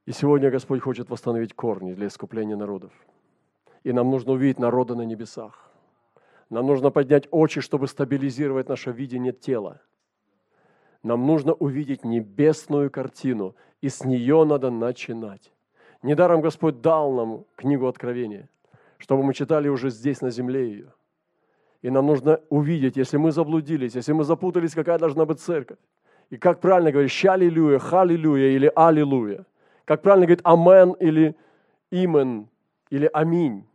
И 0.05 0.11
сегодня 0.11 0.49
Господь 0.49 0.81
хочет 0.81 1.09
восстановить 1.09 1.53
корни 1.53 1.93
для 1.93 2.07
искупления 2.07 2.55
народов. 2.55 2.91
И 3.83 3.93
нам 3.93 4.09
нужно 4.09 4.33
увидеть 4.33 4.59
народа 4.59 4.95
на 4.95 5.03
небесах. 5.03 5.71
Нам 6.49 6.67
нужно 6.67 6.91
поднять 6.91 7.27
очи, 7.31 7.61
чтобы 7.61 7.87
стабилизировать 7.87 8.67
наше 8.67 8.91
видение 8.91 9.31
тела. 9.31 9.81
Нам 11.01 11.25
нужно 11.25 11.53
увидеть 11.53 12.03
небесную 12.03 12.91
картину, 12.91 13.55
и 13.81 13.89
с 13.89 14.03
нее 14.05 14.43
надо 14.45 14.69
начинать. 14.69 15.51
Недаром 16.03 16.41
Господь 16.41 16.81
дал 16.81 17.11
нам 17.11 17.45
книгу 17.55 17.87
Откровения, 17.87 18.49
чтобы 18.97 19.23
мы 19.23 19.33
читали 19.33 19.67
уже 19.67 19.89
здесь, 19.89 20.21
на 20.21 20.31
земле 20.31 20.69
ее– 20.69 20.93
и 21.81 21.89
нам 21.89 22.05
нужно 22.05 22.39
увидеть, 22.49 22.95
если 22.95 23.17
мы 23.17 23.31
заблудились, 23.31 23.95
если 23.95 24.13
мы 24.13 24.23
запутались, 24.23 24.73
какая 24.73 24.99
должна 24.99 25.25
быть 25.25 25.39
церковь. 25.39 25.79
И 26.29 26.37
как 26.37 26.59
правильно 26.59 26.91
говорить, 26.91 27.11
щалилюя, 27.11 27.79
халилюя 27.79 28.49
или 28.49 28.71
аллилуйя. 28.75 29.45
Как 29.85 30.01
правильно 30.01 30.27
говорить 30.27 30.45
амен 30.45 30.91
или 30.93 31.35
имен 31.89 32.47
или 32.91 33.09
аминь. 33.11 33.65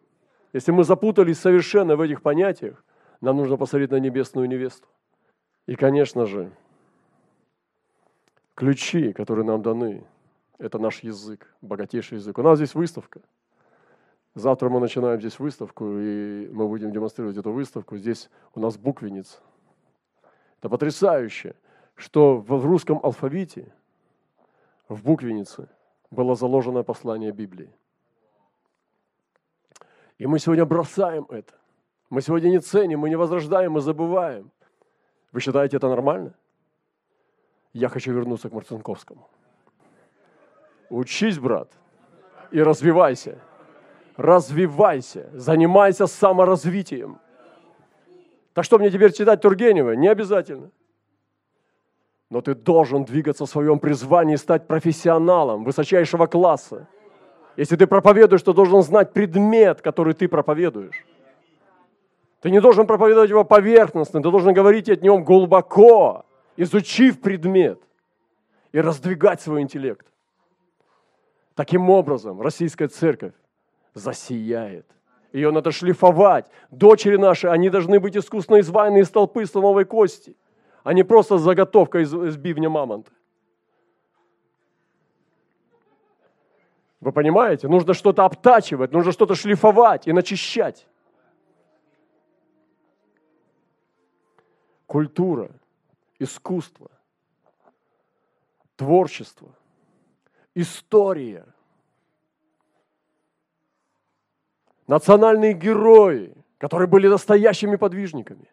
Если 0.53 0.71
мы 0.73 0.85
запутались 0.85 1.39
совершенно 1.39 1.97
в 1.97 2.01
этих 2.01 2.23
понятиях, 2.23 2.83
нам 3.21 3.37
нужно 3.37 3.57
посмотреть 3.57 3.91
на 3.91 3.97
небесную 3.97 4.49
невесту. 4.49 4.87
И, 5.67 5.75
конечно 5.75 6.27
же, 6.27 6.53
ключи, 8.57 9.13
которые 9.13 9.47
нам 9.47 9.63
даны, 9.63 10.05
это 10.59 10.81
наш 10.81 11.05
язык, 11.05 11.55
богатейший 11.63 12.19
язык. 12.19 12.37
У 12.37 12.43
нас 12.43 12.59
здесь 12.59 12.75
выставка– 12.75 13.21
Завтра 14.37 14.69
мы 14.69 14.81
начинаем 14.81 15.19
здесь 15.19 15.39
выставку, 15.39 15.99
и 15.99 16.51
мы 16.53 16.69
будем 16.69 16.93
демонстрировать 16.93 17.39
эту 17.39 17.53
выставку. 17.53 17.97
Здесь 17.97 18.29
у 18.55 18.61
нас 18.61 18.77
буквенница. 18.77 19.39
Это 20.59 20.69
потрясающе, 20.69 21.55
что 21.95 22.37
в 22.37 22.67
русском 22.67 23.01
алфавите, 23.03 23.73
в 24.91 25.03
буквеннице, 25.03 25.71
было 26.11 26.35
заложено 26.35 26.83
послание 26.83 27.33
Библии. 27.33 27.73
И 30.19 30.27
мы 30.27 30.39
сегодня 30.39 30.67
бросаем 30.67 31.25
это. 31.31 31.55
Мы 32.11 32.21
сегодня 32.21 32.51
не 32.51 32.59
ценим, 32.59 33.01
мы 33.01 33.09
не 33.09 33.17
возрождаем, 33.17 33.73
мы 33.73 33.81
забываем. 33.81 34.51
Вы 35.33 35.41
считаете 35.41 35.79
это 35.79 35.89
нормально? 35.89 36.35
Я 37.79 37.89
хочу 37.89 38.13
вернуться 38.13 38.49
к 38.49 38.53
Марцинковскому. 38.53 39.29
Учись, 40.91 41.39
брат, 41.39 41.69
и 42.51 42.63
развивайся 42.63 43.39
развивайся, 44.17 45.29
занимайся 45.33 46.07
саморазвитием. 46.07 47.19
Так 48.55 48.65
что 48.65 48.79
мне 48.79 48.91
теперь 48.91 49.13
читать 49.13 49.41
Тургенева? 49.41 49.93
Не 49.93 50.09
обязательно. 50.09 50.71
Но 52.31 52.41
ты 52.41 52.55
должен 52.55 53.05
двигаться 53.05 53.45
в 53.45 53.49
своем 53.49 53.79
призвании 53.79 54.37
стать 54.37 54.67
профессионалом 54.67 55.65
высочайшего 55.65 56.27
класса. 56.27 56.89
Если 57.57 57.77
ты 57.77 57.87
проповедуешь, 57.87 58.43
то 58.43 58.53
должен 58.53 58.83
знать 58.83 59.13
предмет, 59.13 59.81
который 59.81 60.15
ты 60.15 60.29
проповедуешь. 60.29 61.07
Ты 62.41 62.51
не 62.51 62.61
должен 62.61 62.87
проповедовать 62.87 63.31
его 63.31 63.45
поверхностно, 63.45 64.23
ты 64.23 64.31
должен 64.31 64.53
говорить 64.53 64.89
о 64.89 64.97
нем 64.97 65.25
глубоко, 65.25 66.26
изучив 66.57 67.21
предмет 67.21 67.81
и 68.73 68.81
раздвигать 68.81 69.41
свой 69.41 69.63
интеллект. 69.63 70.07
Таким 71.55 71.89
образом, 71.91 72.41
российская 72.41 72.89
церковь 72.89 73.33
засияет. 73.95 74.87
Ее 75.33 75.51
надо 75.51 75.71
шлифовать. 75.71 76.47
Дочери 76.71 77.17
наши, 77.17 77.49
они 77.49 77.71
должны 77.71 78.01
быть 78.01 78.17
искусно 78.17 78.61
изваяны 78.61 78.99
из 78.99 79.11
толпы 79.11 79.45
слоновой 79.47 79.85
кости, 79.85 80.37
а 80.85 80.93
не 80.93 81.03
просто 81.03 81.39
заготовка 81.39 82.01
из, 82.01 82.13
из 82.15 82.37
бивня 82.37 82.69
мамонта. 82.69 83.11
Вы 87.01 87.13
понимаете? 87.13 87.69
Нужно 87.69 87.95
что-то 87.95 88.25
обтачивать, 88.25 88.93
нужно 88.93 89.13
что-то 89.13 89.35
шлифовать 89.35 90.07
и 90.09 90.13
начищать. 90.13 90.87
Культура, 94.87 95.51
искусство, 96.19 96.91
творчество, 98.77 99.55
история– 100.55 101.47
национальные 104.87 105.53
герои, 105.55 106.35
которые 106.59 106.89
были 106.89 107.09
настоящими 107.09 107.77
подвижниками. 107.77 108.49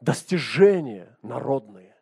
Достижения 0.00 1.16
народные. 1.22 1.94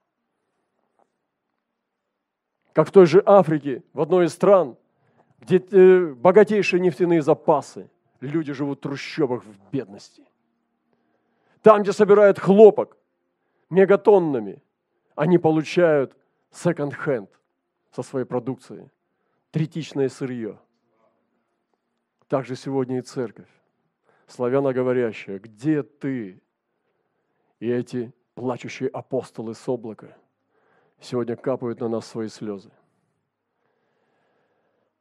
как 2.73 2.88
в 2.88 2.90
той 2.90 3.07
же 3.07 3.23
Африке, 3.25 3.83
в 3.95 4.02
одной 4.02 4.26
из 4.26 4.35
стран, 4.35 4.76
где 5.40 5.57
э, 5.57 6.12
богатейшие 6.12 6.78
нефтяные 6.78 7.23
запасы, 7.23 7.90
люди 8.21 8.52
живут 8.52 8.81
в 8.81 8.83
трущобах 8.83 9.45
в 9.45 9.71
бедности. 9.73 10.23
Там, 11.62 11.83
где 11.83 11.95
собирают 11.95 12.38
хлопок 12.38 12.99
мегатоннами, 13.70 14.62
они 15.14 15.38
получают 15.38 16.16
секонд-хенд 16.50 17.30
со 17.90 18.02
своей 18.02 18.26
продукцией, 18.26 18.90
третичное 19.50 20.08
сырье. 20.08 20.58
Также 22.28 22.56
сегодня 22.56 22.99
и 22.99 23.02
церковь, 23.02 23.49
славяноговорящая, 24.26 25.38
где 25.38 25.82
ты? 25.82 26.42
И 27.61 27.68
эти 27.68 28.12
плачущие 28.35 28.88
апостолы 28.90 29.54
с 29.54 29.68
облака 29.68 30.16
сегодня 31.00 31.37
капают 31.37 31.80
на 31.80 31.88
нас 31.88 32.06
свои 32.06 32.28
слезы. 32.28 32.70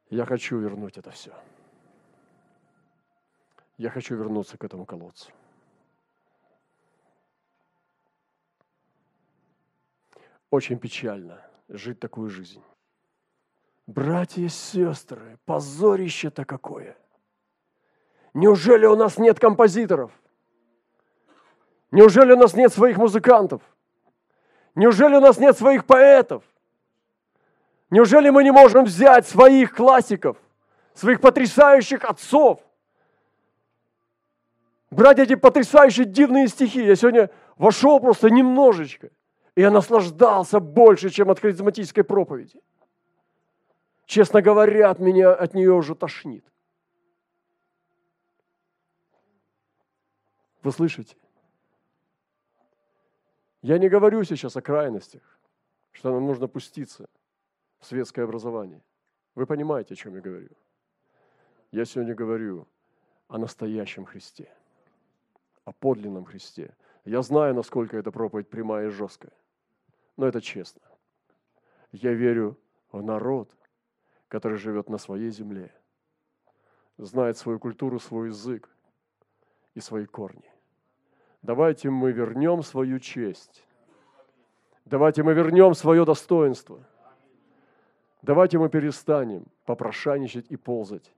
Я 0.08 0.24
хочу 0.24 0.58
вернуть 0.58 0.96
это 0.96 1.10
все. 1.10 1.32
Я 3.76 3.90
хочу 3.90 4.16
вернуться 4.16 4.56
к 4.56 4.64
этому 4.64 4.86
колодцу. 4.86 5.30
Очень 10.50 10.78
печально 10.78 11.40
жить 11.68 11.98
такую 11.98 12.30
жизнь. 12.30 12.62
Братья 13.86 14.42
и 14.42 14.48
сестры, 14.48 15.38
позорище-то 15.44 16.44
какое! 16.44 16.96
Неужели 18.34 18.86
у 18.86 18.96
нас 18.96 19.18
нет 19.18 19.40
композиторов? 19.40 20.12
Неужели 21.90 22.32
у 22.32 22.36
нас 22.36 22.54
нет 22.54 22.72
своих 22.72 22.96
музыкантов? 22.96 23.62
Неужели 24.74 25.16
у 25.16 25.20
нас 25.20 25.38
нет 25.38 25.56
своих 25.56 25.86
поэтов? 25.86 26.44
Неужели 27.90 28.30
мы 28.30 28.44
не 28.44 28.50
можем 28.50 28.84
взять 28.84 29.26
своих 29.26 29.74
классиков, 29.74 30.36
своих 30.94 31.20
потрясающих 31.20 32.04
отцов, 32.04 32.60
брать 34.90 35.18
эти 35.18 35.36
потрясающие 35.36 36.04
дивные 36.04 36.48
стихи? 36.48 36.84
Я 36.84 36.96
сегодня 36.96 37.30
вошел 37.56 38.00
просто 38.00 38.28
немножечко, 38.28 39.10
и 39.56 39.62
я 39.62 39.70
наслаждался 39.70 40.60
больше, 40.60 41.08
чем 41.10 41.30
от 41.30 41.40
харизматической 41.40 42.04
проповеди. 42.04 42.60
Честно 44.04 44.42
говоря, 44.42 44.90
от 44.90 45.00
меня 45.00 45.34
от 45.34 45.54
нее 45.54 45.72
уже 45.72 45.94
тошнит. 45.94 46.44
Вы 50.62 50.72
слышите? 50.72 51.16
Я 53.62 53.78
не 53.78 53.88
говорю 53.88 54.22
сейчас 54.24 54.56
о 54.56 54.62
крайностях, 54.62 55.22
что 55.92 56.12
нам 56.12 56.26
нужно 56.26 56.48
пуститься 56.48 57.08
в 57.78 57.86
светское 57.86 58.24
образование. 58.24 58.82
Вы 59.34 59.46
понимаете, 59.46 59.94
о 59.94 59.96
чем 59.96 60.14
я 60.14 60.20
говорю? 60.20 60.50
Я 61.72 61.84
сегодня 61.84 62.14
говорю 62.14 62.68
о 63.28 63.38
настоящем 63.38 64.04
Христе, 64.04 64.52
о 65.64 65.72
подлинном 65.72 66.26
Христе. 66.26 66.76
Я 67.04 67.22
знаю, 67.22 67.54
насколько 67.54 67.96
эта 67.96 68.12
проповедь 68.12 68.48
прямая 68.48 68.88
и 68.88 68.90
жесткая, 68.90 69.32
но 70.16 70.26
это 70.26 70.40
честно. 70.40 70.82
Я 71.92 72.12
верю 72.12 72.58
в 72.90 73.02
народ, 73.02 73.54
который 74.28 74.58
живет 74.58 74.88
на 74.88 74.98
своей 74.98 75.30
земле, 75.30 75.72
знает 76.98 77.36
свою 77.36 77.58
культуру, 77.58 77.98
свой 77.98 78.28
язык 78.28 78.68
и 79.74 79.80
свои 79.80 80.06
корни. 80.06 80.50
Давайте 81.42 81.90
мы 81.90 82.12
вернем 82.12 82.62
свою 82.62 82.98
честь. 82.98 83.64
Давайте 84.84 85.22
мы 85.22 85.34
вернем 85.34 85.74
свое 85.74 86.04
достоинство. 86.04 86.84
Давайте 88.22 88.58
мы 88.58 88.68
перестанем 88.68 89.46
попрошайничать 89.64 90.46
и 90.50 90.56
ползать. 90.56 91.12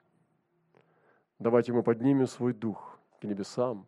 Давайте 1.38 1.72
мы 1.72 1.82
поднимем 1.82 2.26
свой 2.26 2.52
дух 2.52 2.98
к 3.20 3.24
небесам 3.24 3.86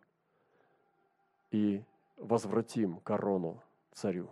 и 1.51 1.83
возвратим 2.17 2.97
корону 3.01 3.61
царю. 3.91 4.29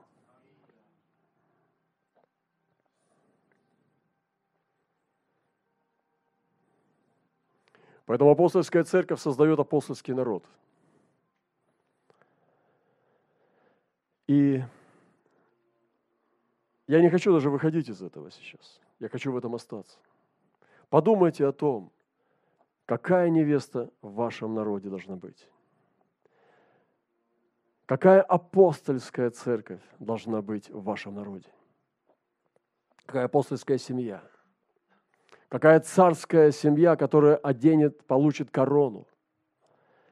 Поэтому 8.10 8.32
апостольская 8.32 8.84
церковь 8.84 9.22
создает 9.22 9.60
апостольский 9.60 10.14
народ– 10.14 10.44
И 14.30 14.64
я 16.86 17.02
не 17.02 17.10
хочу 17.10 17.34
даже 17.34 17.50
выходить 17.50 17.90
из 17.90 18.04
этого 18.04 18.30
сейчас. 18.30 18.80
Я 19.00 19.10
хочу 19.10 19.32
в 19.32 19.38
этом 19.38 19.56
остаться. 19.56 19.98
Подумайте 20.90 21.48
о 21.48 21.52
том, 21.52 21.92
какая 22.86 23.32
невеста 23.32 23.90
в 24.04 24.14
вашем 24.14 24.54
народе 24.54 24.88
должна 24.88 25.16
быть. 25.16 25.50
Какая 27.88 28.22
апостольская 28.22 29.32
церковь 29.32 29.82
должна 29.98 30.44
быть 30.44 30.70
в 30.70 30.84
вашем 30.84 31.16
народе? 31.16 31.50
Какая 33.08 33.26
апостольская 33.26 33.80
семья? 33.80 34.22
Какая 35.50 35.80
царская 35.80 36.52
семья, 36.52 36.96
которая 36.96 37.36
оденет, 37.36 38.06
получит 38.06 38.52
корону? 38.52 39.08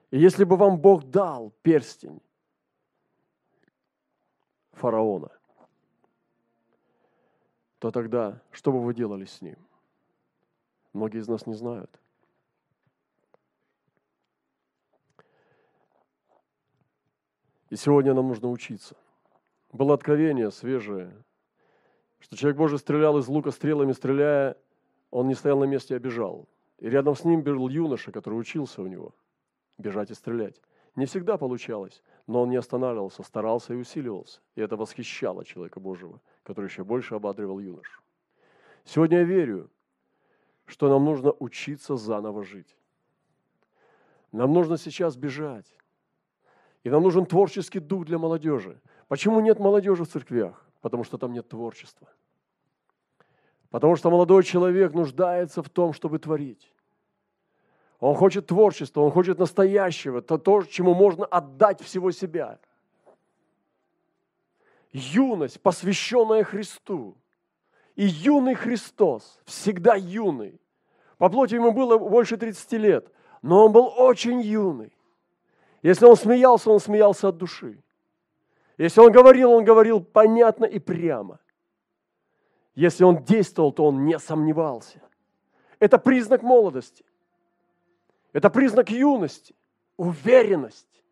И 0.10 0.20
если 0.20 0.44
бы 0.44 0.58
вам 0.58 0.80
Бог 0.80 1.04
дал 1.04 1.52
перстень, 1.62 2.20
фараона, 4.72 5.32
то 7.80 7.92
тогда 7.92 8.42
что 8.52 8.72
бы 8.72 8.82
вы 8.82 8.96
делали 8.96 9.26
с 9.26 9.42
ним? 9.42 9.58
Многие 10.94 11.20
из 11.20 11.28
нас 11.28 11.46
не 11.46 11.54
знают. 11.54 12.00
И 17.70 17.76
сегодня 17.76 18.16
нам 18.16 18.30
нужно 18.30 18.50
учиться. 18.50 18.96
Было 19.72 19.94
откровение 19.94 20.50
свежее, 20.50 21.14
что 22.20 22.36
человек 22.38 22.58
Божий 22.58 22.80
стрелял 22.80 23.20
из 23.20 23.28
лука 23.28 23.52
стрелами, 23.52 23.92
стреляя, 23.92 24.58
он 25.12 25.28
не 25.28 25.36
стоял 25.36 25.60
на 25.60 25.66
месте, 25.66 25.96
а 25.96 26.00
бежал. 26.00 26.48
И 26.80 26.90
рядом 26.90 27.16
с 27.16 27.24
ним 27.24 27.42
был 27.42 27.70
юноша, 27.70 28.12
который 28.12 28.36
учился 28.36 28.82
у 28.82 28.88
него 28.88 29.14
бежать 29.78 30.12
и 30.12 30.14
стрелять. 30.14 30.62
Не 30.96 31.06
всегда 31.06 31.38
получалось, 31.38 32.02
но 32.26 32.42
он 32.42 32.50
не 32.50 32.56
останавливался, 32.56 33.24
старался 33.24 33.74
и 33.74 33.78
усиливался. 33.78 34.42
И 34.56 34.62
это 34.62 34.76
восхищало 34.76 35.46
человека 35.46 35.80
Божьего, 35.80 36.20
который 36.44 36.66
еще 36.66 36.84
больше 36.84 37.16
ободривал 37.16 37.60
юношу. 37.60 38.02
Сегодня 38.84 39.20
я 39.20 39.24
верю, 39.24 39.70
что 40.66 40.90
нам 40.90 41.06
нужно 41.06 41.32
учиться 41.40 41.98
заново 41.98 42.44
жить. 42.44 42.76
Нам 44.32 44.54
нужно 44.54 44.78
сейчас 44.78 45.16
бежать. 45.16 45.68
И 46.84 46.90
нам 46.90 47.04
нужен 47.04 47.26
творческий 47.26 47.80
дух 47.80 48.06
для 48.06 48.18
молодежи. 48.18 48.82
Почему 49.08 49.40
нет 49.40 49.60
молодежи 49.60 50.04
в 50.04 50.10
церквях? 50.10 50.66
Потому 50.82 51.04
что 51.04 51.18
там 51.18 51.34
нет 51.34 51.48
творчества. 51.48 52.08
Потому 53.78 53.96
что 53.96 54.10
молодой 54.10 54.44
человек 54.44 54.96
нуждается 54.96 55.62
в 55.62 55.70
том, 55.70 55.94
чтобы 55.94 56.18
творить. 56.18 56.74
Он 58.00 58.16
хочет 58.16 58.48
творчества, 58.48 59.02
он 59.02 59.12
хочет 59.12 59.38
настоящего, 59.38 60.24
то, 60.24 60.40
то, 60.40 60.64
чему 60.64 60.96
можно 60.96 61.26
отдать 61.26 61.82
всего 61.82 62.10
себя. 62.10 62.58
Юность, 64.92 65.62
посвященная 65.62 66.44
Христу. 66.44 67.16
И 67.96 68.08
юный 68.08 68.56
Христос, 68.56 69.40
всегда 69.46 69.94
юный. 69.94 70.60
По 71.20 71.30
плоти 71.30 71.54
ему 71.54 71.72
было 71.72 72.00
больше 72.00 72.36
30 72.36 72.72
лет, 72.82 73.12
но 73.44 73.68
он 73.68 73.72
был 73.72 73.94
очень 73.96 74.42
юный. 74.42 74.92
Если 75.84 76.06
он 76.06 76.16
смеялся, 76.16 76.72
он 76.72 76.80
смеялся 76.80 77.28
от 77.28 77.38
души. 77.38 77.78
Если 78.80 79.00
он 79.02 79.12
говорил, 79.12 79.52
он 79.52 79.64
говорил 79.64 80.04
понятно 80.04 80.66
и 80.66 80.80
прямо. 80.80 81.40
Если 82.78 83.04
он 83.04 83.24
действовал, 83.24 83.72
то 83.72 83.86
он 83.86 84.06
не 84.06 84.20
сомневался. 84.20 85.02
Это 85.80 85.98
признак 85.98 86.44
молодости. 86.44 87.04
Это 88.34 88.52
признак 88.52 88.92
юности, 88.92 89.56
уверенность. 89.98 91.04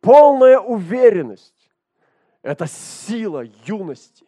Полная 0.00 0.58
уверенность. 0.58 1.70
Это 2.40 2.66
сила 2.66 3.44
юности. 3.66 4.24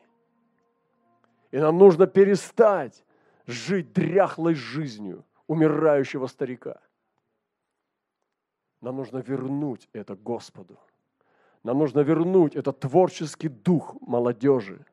И 1.50 1.56
нам 1.56 1.78
нужно 1.78 2.06
перестать 2.06 3.06
жить 3.46 3.94
дряхлой 3.94 4.54
жизнью 4.54 5.24
умирающего 5.46 6.26
старика. 6.26 6.78
Нам 8.82 8.96
нужно 8.96 9.16
вернуть 9.16 9.88
это 9.94 10.14
Господу. 10.14 10.78
Нам 11.62 11.78
нужно 11.78 12.00
вернуть 12.00 12.54
этот 12.54 12.80
творческий 12.80 13.48
дух 13.48 13.96
молодежи. 14.02 14.84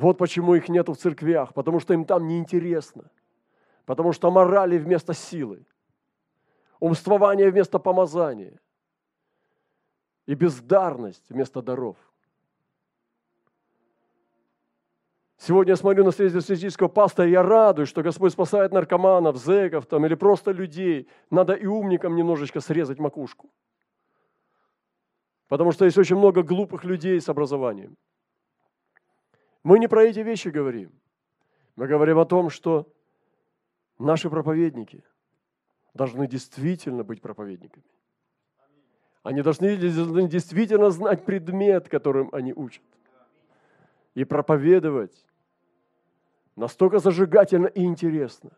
Вот 0.00 0.16
почему 0.16 0.54
их 0.54 0.70
нету 0.70 0.94
в 0.94 0.96
церквях, 0.96 1.52
потому 1.52 1.78
что 1.78 1.92
им 1.92 2.06
там 2.06 2.26
неинтересно. 2.26 3.10
Потому 3.84 4.12
что 4.12 4.30
морали 4.30 4.78
вместо 4.78 5.12
силы 5.12 5.66
умствование 6.78 7.50
вместо 7.50 7.78
помазания 7.78 8.58
и 10.24 10.34
бездарность 10.34 11.28
вместо 11.28 11.60
даров. 11.60 11.98
Сегодня 15.36 15.72
я 15.72 15.76
смотрю 15.76 16.04
на 16.04 16.12
среднестатистического 16.12 16.88
пастора, 16.88 17.28
и 17.28 17.32
я 17.32 17.42
радуюсь, 17.42 17.90
что 17.90 18.02
Господь 18.02 18.32
спасает 18.32 18.72
наркоманов, 18.72 19.36
зэков 19.36 19.84
там, 19.84 20.06
или 20.06 20.14
просто 20.14 20.52
людей. 20.52 21.08
Надо 21.28 21.52
и 21.52 21.66
умникам 21.66 22.16
немножечко 22.16 22.60
срезать 22.60 22.98
макушку. 22.98 23.50
Потому 25.48 25.72
что 25.72 25.84
есть 25.84 25.98
очень 25.98 26.16
много 26.16 26.42
глупых 26.42 26.84
людей 26.84 27.20
с 27.20 27.28
образованием. 27.28 27.98
Мы 29.62 29.78
не 29.78 29.88
про 29.88 30.04
эти 30.04 30.20
вещи 30.20 30.48
говорим. 30.48 30.92
Мы 31.76 31.86
говорим 31.86 32.18
о 32.18 32.24
том, 32.24 32.50
что 32.50 32.92
наши 33.98 34.30
проповедники 34.30 35.04
должны 35.94 36.26
действительно 36.26 37.04
быть 37.04 37.20
проповедниками. 37.20 37.84
Они 39.22 39.42
должны 39.42 39.76
действительно 39.76 40.90
знать 40.90 41.24
предмет, 41.24 41.88
которым 41.88 42.30
они 42.32 42.54
учат. 42.54 42.84
И 44.14 44.24
проповедовать 44.24 45.26
настолько 46.56 46.98
зажигательно 46.98 47.66
и 47.66 47.84
интересно, 47.84 48.50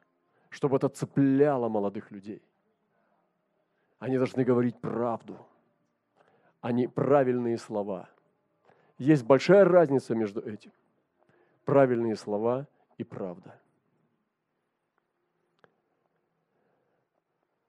чтобы 0.51 0.77
это 0.77 0.89
цепляло 0.89 1.69
молодых 1.69 2.11
людей. 2.13 2.43
Они 3.99 4.19
должны 4.19 4.45
говорить 4.45 4.81
правду, 4.81 5.47
а 6.61 6.73
не 6.73 6.87
правильные 6.89 7.59
слова. 7.59 8.09
Есть 8.99 9.25
большая 9.25 9.65
разница 9.65 10.15
между 10.15 10.41
этим. 10.41 10.73
Правильные 11.65 12.17
слова 12.17 12.67
и 12.99 13.05
правда. 13.05 13.59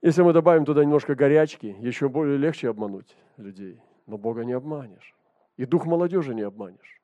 Если 0.02 0.22
мы 0.22 0.34
добавим 0.34 0.66
туда 0.66 0.84
немножко 0.84 1.16
горячки, 1.16 1.78
еще 1.80 2.10
более 2.10 2.38
легче 2.38 2.70
обмануть 2.70 3.16
людей. 3.38 3.82
Но 4.06 4.18
Бога 4.18 4.44
не 4.44 4.52
обманешь. 4.52 5.16
И 5.56 5.66
дух 5.66 5.86
молодежи 5.86 6.36
не 6.36 6.42
обманешь. 6.42 7.02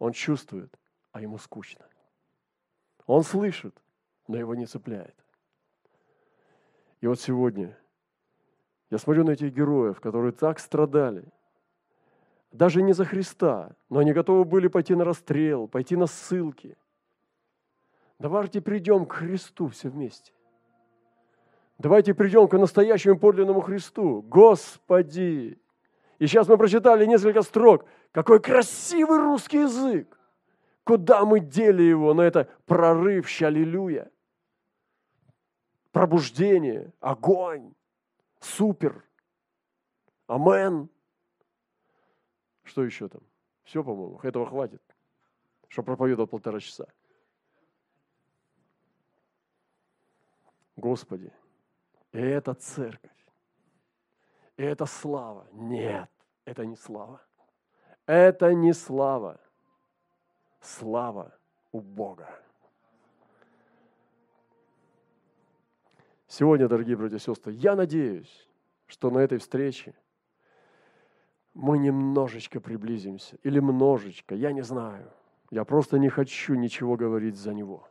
Он 0.00 0.12
чувствует, 0.12 0.74
а 1.12 1.20
ему 1.20 1.38
скучно. 1.38 1.86
Он 3.06 3.22
слышит, 3.22 3.76
но 4.26 4.36
его 4.38 4.54
не 4.56 4.66
цепляет. 4.66 5.14
И 7.00 7.06
вот 7.06 7.20
сегодня 7.20 7.78
я 8.90 8.98
смотрю 8.98 9.24
на 9.24 9.30
этих 9.30 9.52
героев, 9.52 10.00
которые 10.00 10.32
так 10.32 10.58
страдали, 10.58 11.24
даже 12.52 12.82
не 12.82 12.92
за 12.92 13.04
Христа, 13.04 13.74
но 13.88 14.00
они 14.00 14.12
готовы 14.12 14.44
были 14.44 14.68
пойти 14.68 14.94
на 14.94 15.04
расстрел, 15.04 15.68
пойти 15.68 15.96
на 15.96 16.06
ссылки. 16.06 16.76
Давайте 18.18 18.60
придем 18.60 19.06
к 19.06 19.14
Христу 19.14 19.68
все 19.68 19.88
вместе. 19.88 20.32
Давайте 21.78 22.14
придем 22.14 22.46
к 22.46 22.56
настоящему 22.56 23.18
подлинному 23.18 23.60
Христу. 23.60 24.22
Господи! 24.22 25.58
И 26.18 26.26
сейчас 26.26 26.46
мы 26.46 26.56
прочитали 26.56 27.06
несколько 27.06 27.42
строк. 27.42 27.86
Какой 28.12 28.40
красивый 28.40 29.18
русский 29.18 29.62
язык! 29.62 30.18
Куда 30.84 31.24
мы 31.24 31.40
дели 31.40 31.82
его 31.82 32.12
на 32.14 32.22
это 32.22 32.48
прорыв, 32.66 33.26
аллилуйя? 33.40 34.10
Пробуждение, 35.90 36.92
огонь, 37.00 37.72
супер, 38.40 39.04
амен. 40.26 40.88
Что 42.72 42.84
еще 42.84 43.06
там? 43.06 43.20
Все, 43.64 43.84
по-моему, 43.84 44.18
этого 44.22 44.46
хватит, 44.46 44.82
чтобы 45.68 45.84
проповедовал 45.84 46.26
полтора 46.26 46.58
часа. 46.58 46.86
Господи, 50.76 51.30
это 52.12 52.54
церковь. 52.54 53.10
Это 54.56 54.86
слава. 54.86 55.46
Нет, 55.52 56.08
это 56.46 56.64
не 56.64 56.76
слава. 56.76 57.20
Это 58.06 58.54
не 58.54 58.72
слава 58.72 59.38
слава 60.62 61.38
у 61.72 61.80
Бога. 61.80 62.26
Сегодня, 66.26 66.68
дорогие 66.68 66.96
братья 66.96 67.16
и 67.16 67.20
сестры, 67.20 67.52
я 67.52 67.76
надеюсь, 67.76 68.48
что 68.86 69.10
на 69.10 69.18
этой 69.18 69.36
встрече 69.36 69.94
мы 71.54 71.78
немножечко 71.78 72.60
приблизимся, 72.60 73.36
или 73.42 73.60
множечко, 73.60 74.34
я 74.34 74.52
не 74.52 74.62
знаю. 74.62 75.10
Я 75.50 75.64
просто 75.64 75.98
не 75.98 76.08
хочу 76.08 76.54
ничего 76.54 76.96
говорить 76.96 77.36
за 77.36 77.52
него. 77.52 77.86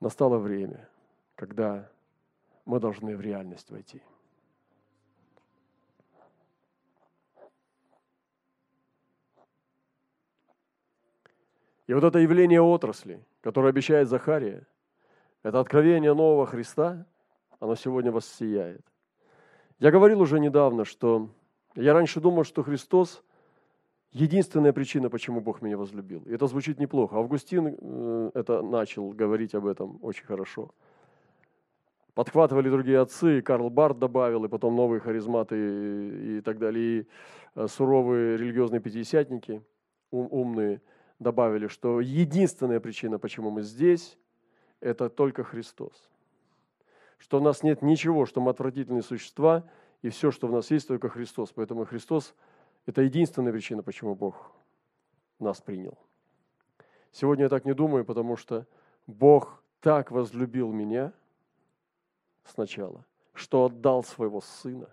Настало 0.00 0.38
время, 0.38 0.88
когда 1.36 1.88
мы 2.64 2.80
должны 2.80 3.16
в 3.16 3.20
реальность 3.20 3.70
войти. 3.70 4.02
И 11.86 11.92
вот 11.92 12.02
это 12.02 12.18
явление 12.18 12.62
отрасли, 12.62 13.24
которое 13.42 13.68
обещает 13.68 14.08
Захария, 14.08 14.66
это 15.42 15.60
откровение 15.60 16.14
нового 16.14 16.46
Христа, 16.46 17.06
оно 17.60 17.74
сегодня 17.76 18.10
воссияет. 18.10 18.84
Я 19.78 19.90
говорил 19.90 20.20
уже 20.20 20.40
недавно, 20.40 20.84
что 20.84 21.28
я 21.74 21.92
раньше 21.92 22.20
думал, 22.20 22.44
что 22.44 22.62
Христос– 22.62 23.22
единственная 24.12 24.72
причина, 24.72 25.10
почему 25.10 25.40
Бог 25.40 25.62
меня 25.62 25.76
возлюбил. 25.76 26.22
И 26.26 26.32
это 26.32 26.46
звучит 26.46 26.78
неплохо. 26.78 27.16
Августин 27.16 27.76
э, 27.78 28.30
это 28.34 28.62
начал 28.62 29.10
говорить 29.10 29.54
об 29.54 29.66
этом 29.66 29.98
очень 30.02 30.24
хорошо. 30.24 30.70
Подхватывали 32.14 32.70
другие 32.70 33.00
отцы, 33.00 33.38
и 33.38 33.42
Карл 33.42 33.70
Барт 33.70 33.98
добавил, 33.98 34.44
и 34.44 34.48
потом 34.48 34.76
новые 34.76 35.00
харизматы 35.00 36.38
и, 36.38 36.40
так 36.42 36.58
далее, 36.58 37.00
и 37.00 37.06
э, 37.56 37.66
суровые 37.66 38.36
религиозные 38.36 38.80
пятидесятники, 38.80 39.62
ум, 40.10 40.28
умные– 40.30 40.80
добавили, 41.18 41.66
что 41.66 42.00
единственная 42.00 42.80
причина, 42.80 43.18
почему 43.18 43.50
мы 43.50 43.62
здесь, 43.62 44.18
это 44.80 45.08
только 45.08 45.44
Христос. 45.44 46.10
Что 47.18 47.38
у 47.38 47.40
нас 47.40 47.62
нет 47.62 47.82
ничего, 47.82 48.26
что 48.26 48.40
мы 48.40 48.50
отвратительные 48.50 49.02
существа, 49.02 49.64
и 50.04 50.10
все, 50.10 50.30
что 50.30 50.48
в 50.48 50.52
нас 50.52 50.70
есть, 50.70 50.86
только 50.86 51.08
Христос. 51.08 51.50
Поэтому 51.52 51.86
Христос– 51.86 52.34
это 52.86 53.00
единственная 53.00 53.52
причина, 53.52 53.82
почему 53.82 54.14
Бог 54.14 54.52
нас 55.38 55.62
принял. 55.62 55.96
Сегодня 57.10 57.44
я 57.44 57.48
так 57.48 57.64
не 57.64 57.72
думаю, 57.72 58.04
потому 58.04 58.36
что 58.36 58.66
Бог 59.06 59.64
так 59.80 60.10
возлюбил 60.10 60.70
меня 60.72 61.14
сначала, 62.44 63.06
что 63.32 63.64
отдал 63.64 64.04
своего 64.04 64.42
Сына, 64.42 64.90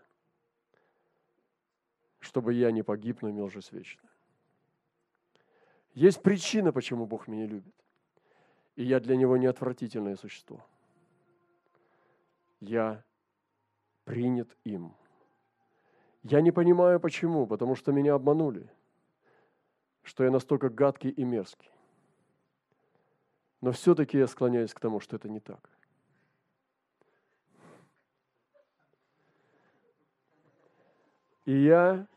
чтобы 2.20 2.54
я 2.54 2.72
не 2.72 2.82
погиб, 2.82 3.22
но 3.22 3.32
имел 3.32 3.50
жизнь 3.50 3.68
вечную. 3.76 4.10
Есть 5.94 6.22
причина, 6.22 6.72
почему 6.72 7.06
Бог 7.06 7.28
меня 7.28 7.48
любит. 7.48 7.76
И 8.78 8.86
я 8.86 9.02
для 9.02 9.18
Него 9.18 9.36
не 9.36 9.48
отвратительное 9.48 10.16
существо. 10.16 10.66
Я 12.62 13.04
принят 14.06 14.48
им. 14.64 14.96
Я 16.24 16.42
не 16.42 16.52
понимаю, 16.52 17.00
почему, 17.00 17.48
потому 17.48 17.76
что 17.76 17.92
меня 17.92 18.14
обманули, 18.14 18.70
что 20.04 20.24
я 20.24 20.32
настолько 20.32 20.70
гадкий 20.70 21.10
и 21.10 21.24
мерзкий. 21.24 21.72
Но 23.62 23.72
все-таки 23.72 24.18
я 24.18 24.28
склоняюсь 24.28 24.74
к 24.74 24.80
тому, 24.80 25.00
что 25.00 25.16
это 25.16 25.30
не 25.30 25.40
так. 25.40 25.70
И 31.46 31.54
я 31.64 32.08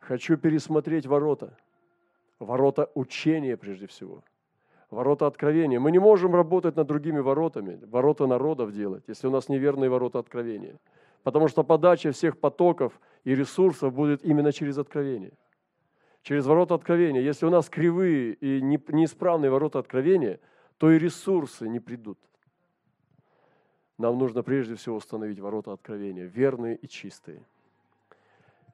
хочу 0.00 0.36
пересмотреть 0.36 1.06
ворота– 1.06 1.56
ворота 2.38 2.90
учения 2.94 3.56
прежде 3.56 3.86
всего, 3.86 4.22
ворота 4.90 5.26
откровения. 5.26 5.80
Мы 5.80 5.90
не 5.90 5.98
можем 5.98 6.34
работать 6.34 6.76
над 6.76 6.86
другими 6.86 7.20
воротами, 7.20 7.80
ворота 7.86 8.26
народов 8.26 8.72
делать, 8.72 9.04
если 9.08 9.26
у 9.26 9.30
нас 9.30 9.48
неверные 9.48 9.90
ворота 9.90 10.18
откровения. 10.18 10.78
Потому 11.22 11.48
что 11.48 11.64
подача 11.64 12.12
всех 12.12 12.38
потоков 12.38 12.98
и 13.28 13.34
ресурсов 13.34 13.92
будет 13.92 14.24
именно 14.24 14.52
через 14.52 14.78
откровение. 14.78 15.32
Через 16.22 16.46
ворота 16.46 16.74
откровения. 16.74 17.20
Если 17.20 17.44
у 17.44 17.50
нас 17.50 17.68
кривые 17.68 18.32
и 18.32 18.62
неисправные 18.62 19.50
ворота 19.50 19.78
откровения, 19.80 20.40
то 20.78 20.90
и 20.90 20.98
ресурсы 20.98 21.68
не 21.68 21.78
придут. 21.78 22.18
Нам 23.98 24.16
нужно 24.16 24.42
прежде 24.42 24.76
всего 24.76 24.96
установить 24.96 25.40
ворота 25.40 25.74
откровения, 25.74 26.24
верные 26.24 26.76
и 26.76 26.88
чистые. 26.88 27.42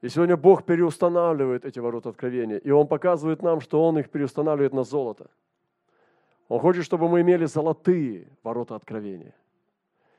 И 0.01 0.07
сегодня 0.07 0.37
Бог 0.37 0.63
переустанавливает 0.63 1.65
эти 1.65 1.79
ворота 1.79 2.11
откровения. 2.11 2.57
И 2.57 2.71
Он 2.71 2.87
показывает 2.87 3.41
нам, 3.41 3.59
что 3.59 3.85
Он 3.85 3.99
их 3.99 4.09
переустанавливает 4.09 4.73
на 4.73 4.85
золото. 4.85 5.29
Он 6.47 6.61
хочет, 6.61 6.85
чтобы 6.85 7.09
мы 7.09 7.19
имели 7.19 7.43
золотые 7.43 8.29
ворота 8.41 8.75
откровения. 8.75 9.35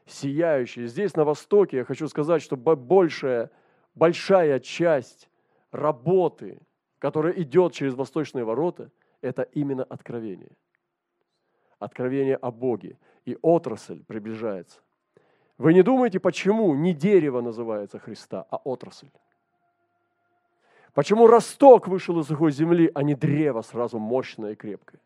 Сияющие. 0.05 0.89
Здесь, 0.89 1.17
на 1.17 1.25
Востоке, 1.25 1.79
я 1.79 1.85
хочу 1.85 2.07
сказать, 2.07 2.43
что 2.43 2.59
большая, 2.59 3.51
большая 3.97 4.61
часть 4.61 5.29
работы, 5.73 6.61
которая 7.01 7.33
идет 7.33 7.73
через 7.73 7.95
восточные 7.95 8.45
ворота, 8.45 8.93
это 9.21 9.43
именно 9.43 9.83
откровение. 9.83 10.53
Откровение 11.81 12.37
о 12.37 12.53
Боге. 12.53 12.99
И 13.25 13.37
отрасль 13.43 14.05
приближается. 14.05 14.81
Вы 15.59 15.75
не 15.75 15.83
думаете, 15.83 16.21
почему 16.21 16.75
не 16.75 16.95
дерево 16.95 17.41
называется 17.41 17.99
Христа, 17.99 18.47
а 18.51 18.57
отрасль? 18.57 19.11
Почему 20.95 21.27
росток 21.27 21.89
вышел 21.89 22.21
из 22.21 22.27
сухой 22.27 22.53
земли, 22.53 22.91
а 22.95 23.03
не 23.03 23.15
древо 23.15 23.63
сразу 23.63 23.99
мощное 23.99 24.53
и 24.53 24.55
крепкое? 24.55 25.01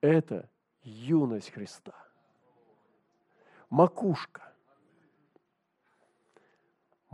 Это 0.00 0.48
юность 0.82 1.50
Христа. 1.50 1.94
Макушка. 3.70 4.45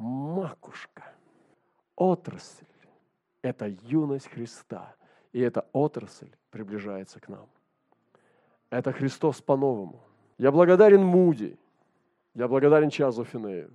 Макушка. 0.03 1.05
Отрасль. 1.97 2.67
Это 3.43 3.67
юность 3.67 4.29
Христа. 4.29 4.95
И 5.33 5.41
эта 5.41 5.67
отрасль 5.73 6.31
приближается 6.51 7.21
к 7.21 7.29
нам. 7.29 7.49
Это 8.71 8.93
Христос 8.93 9.41
по-новому. 9.41 10.03
Я 10.39 10.51
благодарен 10.51 11.05
Муди. 11.05 11.57
Я 12.35 12.49
благодарен 12.49 12.91
Чазу 12.91 13.25
Финею. 13.25 13.71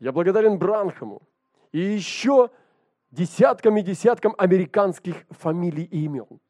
Я 0.00 0.12
благодарен 0.12 0.58
Бранхаму. 0.58 1.22
И 1.70 1.78
еще 1.78 2.50
десяткам 3.10 3.76
и 3.76 3.82
десяткам 3.82 4.34
американских 4.36 5.24
фамилий 5.30 5.84
и 5.84 6.04
имен. 6.04 6.40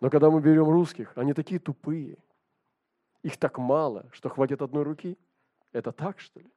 Но 0.00 0.10
когда 0.10 0.30
мы 0.30 0.40
берем 0.40 0.68
русских, 0.68 1.12
они 1.16 1.32
такие 1.32 1.58
тупые. 1.58 2.18
Их 3.22 3.36
так 3.36 3.58
мало, 3.58 4.08
что 4.12 4.28
хватит 4.28 4.62
одной 4.62 4.84
руки. 4.84 5.18
Это 5.72 5.92
так, 5.92 6.20
что 6.20 6.40
ли? 6.40 6.50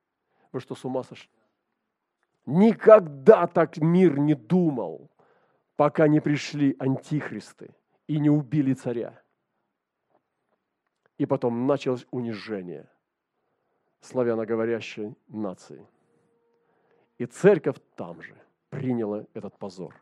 Вы 0.51 0.59
что, 0.59 0.75
с 0.75 0.85
ума 0.85 1.03
сошли? 1.03 1.29
Никогда 2.45 3.47
так 3.47 3.77
мир 3.77 4.17
не 4.19 4.35
думал, 4.35 5.09
пока 5.75 6.07
не 6.07 6.19
пришли 6.19 6.75
антихристы 6.79 7.73
и 8.07 8.19
не 8.19 8.29
убили 8.29 8.73
царя. 8.73 9.21
И 11.17 11.25
потом 11.25 11.67
началось 11.67 12.07
унижение 12.11 12.89
славяноговорящей 14.01 15.15
нации. 15.27 15.87
И 17.17 17.25
церковь 17.25 17.77
там 17.95 18.21
же 18.21 18.35
приняла 18.69 19.25
этот 19.33 19.57
позор. 19.57 19.95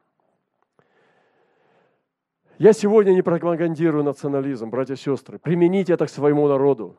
Я 2.60 2.74
сегодня 2.74 3.14
не 3.14 3.22
пропагандирую 3.22 4.04
национализм, 4.04 4.70
братья 4.70 4.96
и 4.96 4.98
сестры. 4.98 5.40
Примените 5.40 5.94
это 5.94 6.06
к 6.06 6.10
своему 6.10 6.46
народу, 6.50 6.98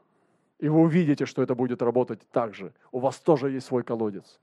и 0.59 0.71
вы 0.71 0.81
увидите, 0.81 1.27
что 1.27 1.43
это 1.43 1.55
будет 1.55 1.83
работать 1.83 2.21
так 2.33 2.55
же. 2.55 2.73
У 2.93 2.99
вас 2.99 3.19
тоже 3.19 3.51
есть 3.51 3.67
свой 3.67 3.83
колодец. 3.83 4.41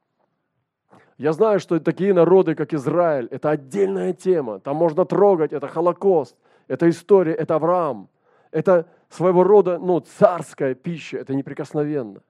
Я 1.17 1.34
знаю, 1.34 1.60
что 1.60 1.80
такие 1.80 2.13
народы, 2.13 2.53
как 2.53 2.71
Израиль, 2.71 3.27
это 3.32 3.49
отдельная 3.49 4.13
тема. 4.13 4.60
Там 4.60 4.75
можно 4.75 5.06
трогать, 5.06 5.53
это 5.53 5.67
Холокост, 5.67 6.38
это 6.67 6.88
история, 6.88 7.34
это 7.34 7.56
Авраам. 7.56 8.10
Это 8.51 8.86
своего 9.10 9.43
рода 9.43 9.80
ну, 9.80 9.99
царская 9.99 10.75
пища, 10.75 11.17
это 11.17 11.34
неприкосновенно. 11.34 12.21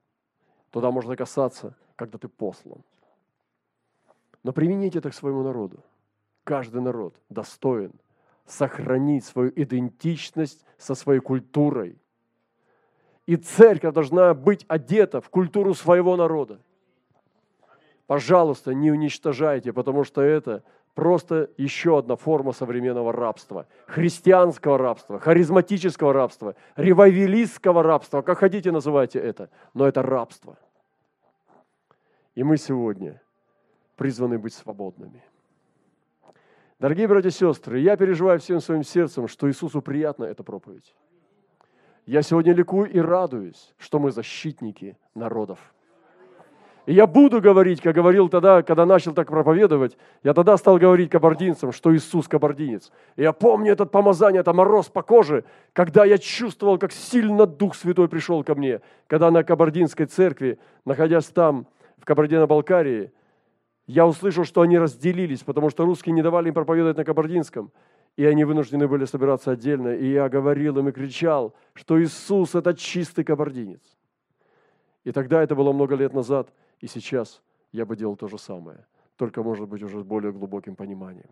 Туда 0.72 0.92
можно 0.92 1.18
касаться, 1.18 1.76
когда 1.98 2.18
ты 2.18 2.30
послан. 2.30 2.82
Но 4.44 4.54
примените 4.54 5.00
это 5.00 5.10
к 5.10 5.14
своему 5.14 5.44
народу. 5.44 5.84
Каждый 6.46 6.80
народ 6.80 7.16
достоин 7.30 7.92
сохранить 8.48 9.26
свою 9.26 9.52
идентичность 9.56 10.66
со 10.78 10.96
своей 10.96 11.20
культурой. 11.20 11.98
И 13.26 13.36
церковь 13.36 13.94
должна 13.94 14.34
быть 14.34 14.66
одета 14.68 15.20
в 15.22 15.30
культуру 15.30 15.74
своего 15.74 16.16
народа. 16.16 16.60
Пожалуйста, 18.08 18.74
не 18.74 18.90
уничтожайте, 18.90 19.74
потому 19.74 20.06
что 20.06 20.22
это 20.22 20.64
просто 20.96 21.50
еще 21.58 22.00
одна 22.00 22.16
форма 22.16 22.54
современного 22.54 23.12
рабства. 23.12 23.68
Христианского 23.86 24.78
рабства, 24.78 25.20
харизматического 25.20 26.14
рабства, 26.14 26.56
ревайвелистского 26.78 27.84
рабства, 27.84 28.22
как 28.22 28.40
хотите 28.40 28.72
называйте 28.72 29.20
это, 29.20 29.50
но 29.74 29.86
это 29.86 30.02
рабство. 30.02 30.58
И 32.34 32.44
мы 32.44 32.56
сегодня 32.58 33.22
призваны 33.98 34.40
быть 34.40 34.54
свободными. 34.54 35.22
Дорогие 36.80 37.08
братья 37.08 37.30
и 37.30 37.32
сестры, 37.32 37.80
я 37.80 37.98
переживаю 37.98 38.40
всем 38.40 38.60
своим 38.60 38.84
сердцем, 38.84 39.28
что 39.28 39.50
Иисусу 39.50 39.82
приятна 39.82 40.26
эта 40.26 40.44
проповедь. 40.44 40.96
Я 42.06 42.22
сегодня 42.22 42.54
ликую 42.54 42.90
и 42.92 43.00
радуюсь, 43.00 43.74
что 43.78 44.00
мы 44.00 44.12
защитники 44.12 44.98
народов– 45.16 45.60
и 46.88 46.94
я 46.94 47.06
буду 47.06 47.42
говорить, 47.42 47.82
как 47.82 47.94
говорил 47.94 48.30
тогда, 48.30 48.64
когда 48.64 48.86
начал 48.86 49.14
так 49.14 49.28
проповедовать, 49.28 49.98
я 50.24 50.34
тогда 50.34 50.56
стал 50.56 50.78
говорить 50.78 51.10
кабардинцам, 51.10 51.74
что 51.74 51.94
Иисус 51.94 52.30
кабардинец. 52.30 52.94
И 53.18 53.24
я 53.24 53.34
помню 53.34 53.74
этот 53.74 53.92
помазание, 53.92 54.40
это 54.40 54.54
мороз 54.54 54.88
по 54.88 55.02
коже, 55.02 55.44
когда 55.74 56.06
я 56.06 56.18
чувствовал, 56.18 56.78
как 56.78 56.94
сильно 56.94 57.46
Дух 57.46 57.76
Святой 57.76 58.08
пришел 58.08 58.42
ко 58.42 58.56
мне, 58.56 58.80
когда 59.08 59.30
на 59.32 59.44
кабардинской 59.44 60.06
церкви, 60.06 60.60
находясь 60.86 61.26
там, 61.26 61.68
в 61.98 62.06
Кабардино-Балкарии, 62.06 63.12
я 63.88 64.06
услышал, 64.06 64.44
что 64.44 64.62
они 64.62 64.78
разделились, 64.78 65.44
потому 65.44 65.70
что 65.70 65.86
русские 65.86 66.14
не 66.14 66.22
давали 66.22 66.50
им 66.50 66.54
проповедовать 66.54 66.98
на 66.98 67.04
кабардинском, 67.04 67.72
и 68.16 68.26
они 68.26 68.44
вынуждены 68.44 68.88
были 68.88 69.06
собираться 69.06 69.52
отдельно. 69.52 69.96
И 69.96 70.12
я 70.12 70.30
говорил 70.30 70.78
им 70.78 70.90
и 70.90 70.92
кричал, 70.92 71.56
что 71.74 72.02
Иисус– 72.02 72.54
это 72.56 72.74
чистый 72.76 73.24
кабардинец. 73.24 73.82
И 75.04 75.12
тогда, 75.12 75.42
это 75.42 75.56
было 75.56 75.72
много 75.74 75.96
лет 75.96 76.14
назад– 76.14 76.54
и 76.80 76.88
сейчас 76.88 77.42
я 77.72 77.86
бы 77.86 77.96
делал 77.96 78.16
то 78.16 78.28
же 78.28 78.38
самое, 78.38 78.86
только, 79.16 79.42
может 79.44 79.68
быть, 79.68 79.82
уже 79.82 80.00
с 80.00 80.04
более 80.04 80.32
глубоким 80.32 80.76
пониманием. 80.76 81.30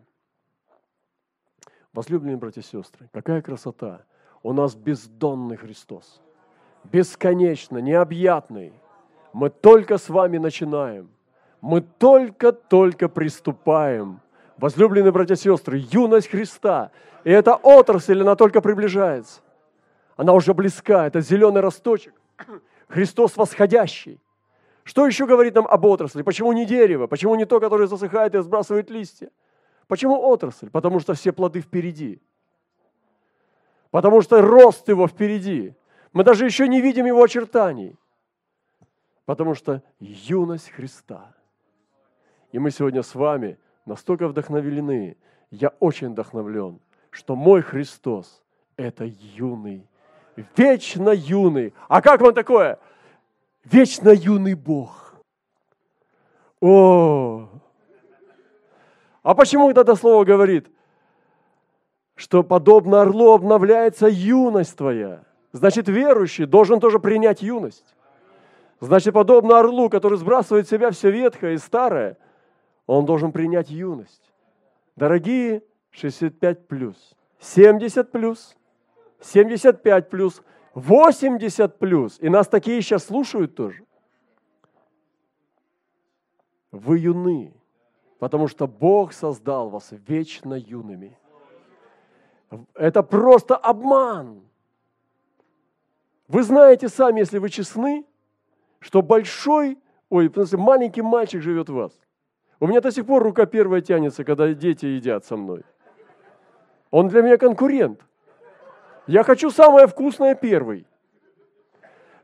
Возлюбленные 1.92 2.36
братья 2.36 2.60
и 2.60 2.64
сестры, 2.64 3.08
какая 3.12 3.40
красота! 3.40 4.04
У 4.42 4.52
нас 4.52 4.74
бездонный 4.74 5.56
Христос, 5.56 6.20
бесконечно, 6.84 7.78
необъятный. 7.78 8.72
Мы 9.32 9.50
только 9.50 9.98
с 9.98 10.08
вами 10.08 10.38
начинаем. 10.38 11.10
Мы 11.60 11.80
только-только 11.80 13.08
приступаем. 13.08 14.20
Возлюбленные 14.56 15.12
братья 15.12 15.34
и 15.34 15.38
сестры, 15.38 15.84
юность 15.90 16.28
Христа. 16.28 16.90
И 17.24 17.30
эта 17.30 17.54
отрасль, 17.54 18.20
она 18.20 18.36
только 18.36 18.60
приближается. 18.60 19.40
Она 20.16 20.32
уже 20.32 20.54
близка, 20.54 21.06
это 21.06 21.20
зеленый 21.20 21.60
росточек. 21.60 22.14
Христос 22.88 23.36
восходящий. 23.36 24.20
Что 24.84 25.06
еще 25.06 25.26
говорит 25.26 25.54
нам 25.54 25.66
об 25.66 25.84
отрасли? 25.84 26.22
Почему 26.22 26.52
не 26.52 26.64
дерево? 26.64 27.06
Почему 27.06 27.34
не 27.34 27.44
то, 27.44 27.58
которое 27.60 27.88
засыхает 27.88 28.34
и 28.34 28.40
сбрасывает 28.40 28.88
листья? 28.88 29.30
Почему 29.88 30.20
отрасль? 30.20 30.70
Потому 30.70 31.00
что 31.00 31.14
все 31.14 31.32
плоды 31.32 31.60
впереди. 31.60 32.22
Потому 33.90 34.22
что 34.22 34.40
рост 34.40 34.88
его 34.88 35.08
впереди. 35.08 35.74
Мы 36.12 36.24
даже 36.24 36.44
еще 36.44 36.68
не 36.68 36.80
видим 36.80 37.06
его 37.06 37.22
очертаний. 37.22 37.96
Потому 39.24 39.54
что 39.54 39.82
юность 39.98 40.70
Христа. 40.70 41.34
И 42.56 42.58
мы 42.58 42.70
сегодня 42.70 43.02
с 43.02 43.14
вами 43.14 43.58
настолько 43.84 44.26
вдохновлены, 44.28 45.18
я 45.50 45.74
очень 45.78 46.12
вдохновлен, 46.12 46.80
что 47.10 47.36
мой 47.36 47.60
Христос– 47.60 48.42
это 48.78 49.04
юный, 49.04 49.86
вечно 50.56 51.10
юный. 51.10 51.74
А 51.86 52.00
как 52.00 52.22
вам 52.22 52.32
такое? 52.32 52.78
вечно 53.62 54.08
юный 54.08 54.54
Бог. 54.54 55.16
О! 56.62 57.46
А 59.22 59.34
почему 59.34 59.70
это 59.70 59.94
слово 59.94 60.24
говорит? 60.24 60.66
Что 62.14 62.42
подобно 62.42 63.02
орлу 63.02 63.34
обновляется 63.34 64.06
юность 64.06 64.78
твоя. 64.78 65.24
Значит, 65.52 65.88
верующий 65.88 66.46
должен 66.46 66.80
тоже 66.80 67.00
принять 67.00 67.42
юность. 67.42 67.94
Значит, 68.80 69.12
подобно 69.12 69.58
орлу, 69.58 69.90
который 69.90 70.16
сбрасывает 70.16 70.66
в 70.66 70.70
себя 70.70 70.90
все 70.90 71.10
ветхое 71.10 71.52
и 71.52 71.58
старое, 71.58 72.16
он 72.86 73.04
должен 73.04 73.32
принять 73.32 73.70
юность. 73.70 74.32
Дорогие 74.96 75.62
65 75.90 76.68
плюс, 76.68 77.14
70 77.40 78.10
плюс, 78.10 78.56
75 79.20 80.08
плюс– 80.08 80.42
80 80.76 81.78
плюс. 81.78 82.18
И 82.20 82.28
нас 82.28 82.48
такие 82.48 82.82
сейчас 82.82 83.04
слушают 83.04 83.54
тоже. 83.54 83.82
Вы 86.70 86.98
юны, 86.98 87.54
потому 88.18 88.46
что 88.46 88.66
Бог 88.66 89.14
создал 89.14 89.70
вас 89.70 89.88
вечно 89.90 90.52
юными. 90.52 91.18
Это 92.74 93.02
просто 93.02 93.56
обман. 93.56 94.42
Вы 96.28 96.42
знаете 96.42 96.90
сами, 96.90 97.20
если 97.20 97.38
вы 97.38 97.48
честны, 97.48 98.04
что 98.78 99.00
большой, 99.00 99.78
ой, 100.10 100.30
маленький 100.52 101.00
мальчик 101.00 101.40
живет 101.40 101.70
в 101.70 101.74
вас. 101.74 101.98
У 102.58 102.66
меня 102.66 102.80
до 102.80 102.90
сих 102.90 103.06
пор 103.06 103.22
рука 103.22 103.46
первая 103.46 103.80
тянется, 103.80 104.24
когда 104.24 104.52
дети 104.54 104.86
едят 104.86 105.24
со 105.24 105.36
мной. 105.36 105.62
Он 106.90 107.08
для 107.08 107.22
меня 107.22 107.36
конкурент. 107.36 108.00
Я 109.06 109.22
хочу 109.22 109.50
самое 109.50 109.86
вкусное 109.86 110.34
первый. 110.34 110.86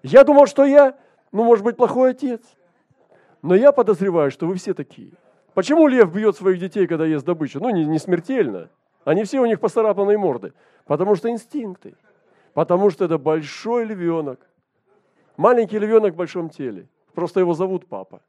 Я 0.03 0.25
думал, 0.25 0.47
что 0.47 0.65
я, 0.65 0.97
ну, 1.31 1.45
может 1.45 1.65
быть, 1.65 1.77
плохой 1.77 2.11
отец. 2.11 2.41
Но 3.43 3.55
я 3.55 3.73
подозреваю, 3.73 4.31
что 4.31 4.47
вы 4.47 4.55
все 4.55 4.73
такие. 4.73 5.13
Почему 5.55 5.87
лев 5.87 6.13
бьет 6.13 6.37
своих 6.37 6.59
детей, 6.59 6.87
когда 6.87 7.05
ест 7.05 7.27
добычу? 7.27 7.61
Ну, 7.61 7.71
не, 7.71 7.85
не 7.85 7.99
смертельно. 7.99 8.71
Они 9.05 9.25
все 9.25 9.41
у 9.41 9.47
них 9.47 9.61
поцарапанные 9.61 10.17
морды. 10.17 10.55
Потому 10.87 11.15
что 11.15 11.29
инстинкты. 11.29 11.95
Потому 12.55 12.91
что 12.91 13.05
это 13.05 13.19
большой 13.19 13.85
львенок. 13.85 14.41
Маленький 15.37 15.79
львенок 15.79 16.15
в 16.15 16.17
большом 16.17 16.49
теле. 16.49 16.89
Просто 17.15 17.41
его 17.41 17.53
зовут 17.53 17.87
папа. 17.87 18.23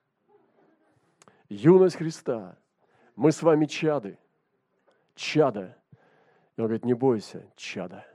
Юность 1.53 1.95
Христа. 1.95 2.57
Мы 3.15 3.31
с 3.31 3.41
вами 3.43 3.65
чады, 3.65 4.17
чада. 5.15 5.77
И 6.55 6.61
он 6.61 6.67
говорит, 6.67 6.85
не 6.85 6.93
бойся, 6.93 7.45
чада. 7.55 8.05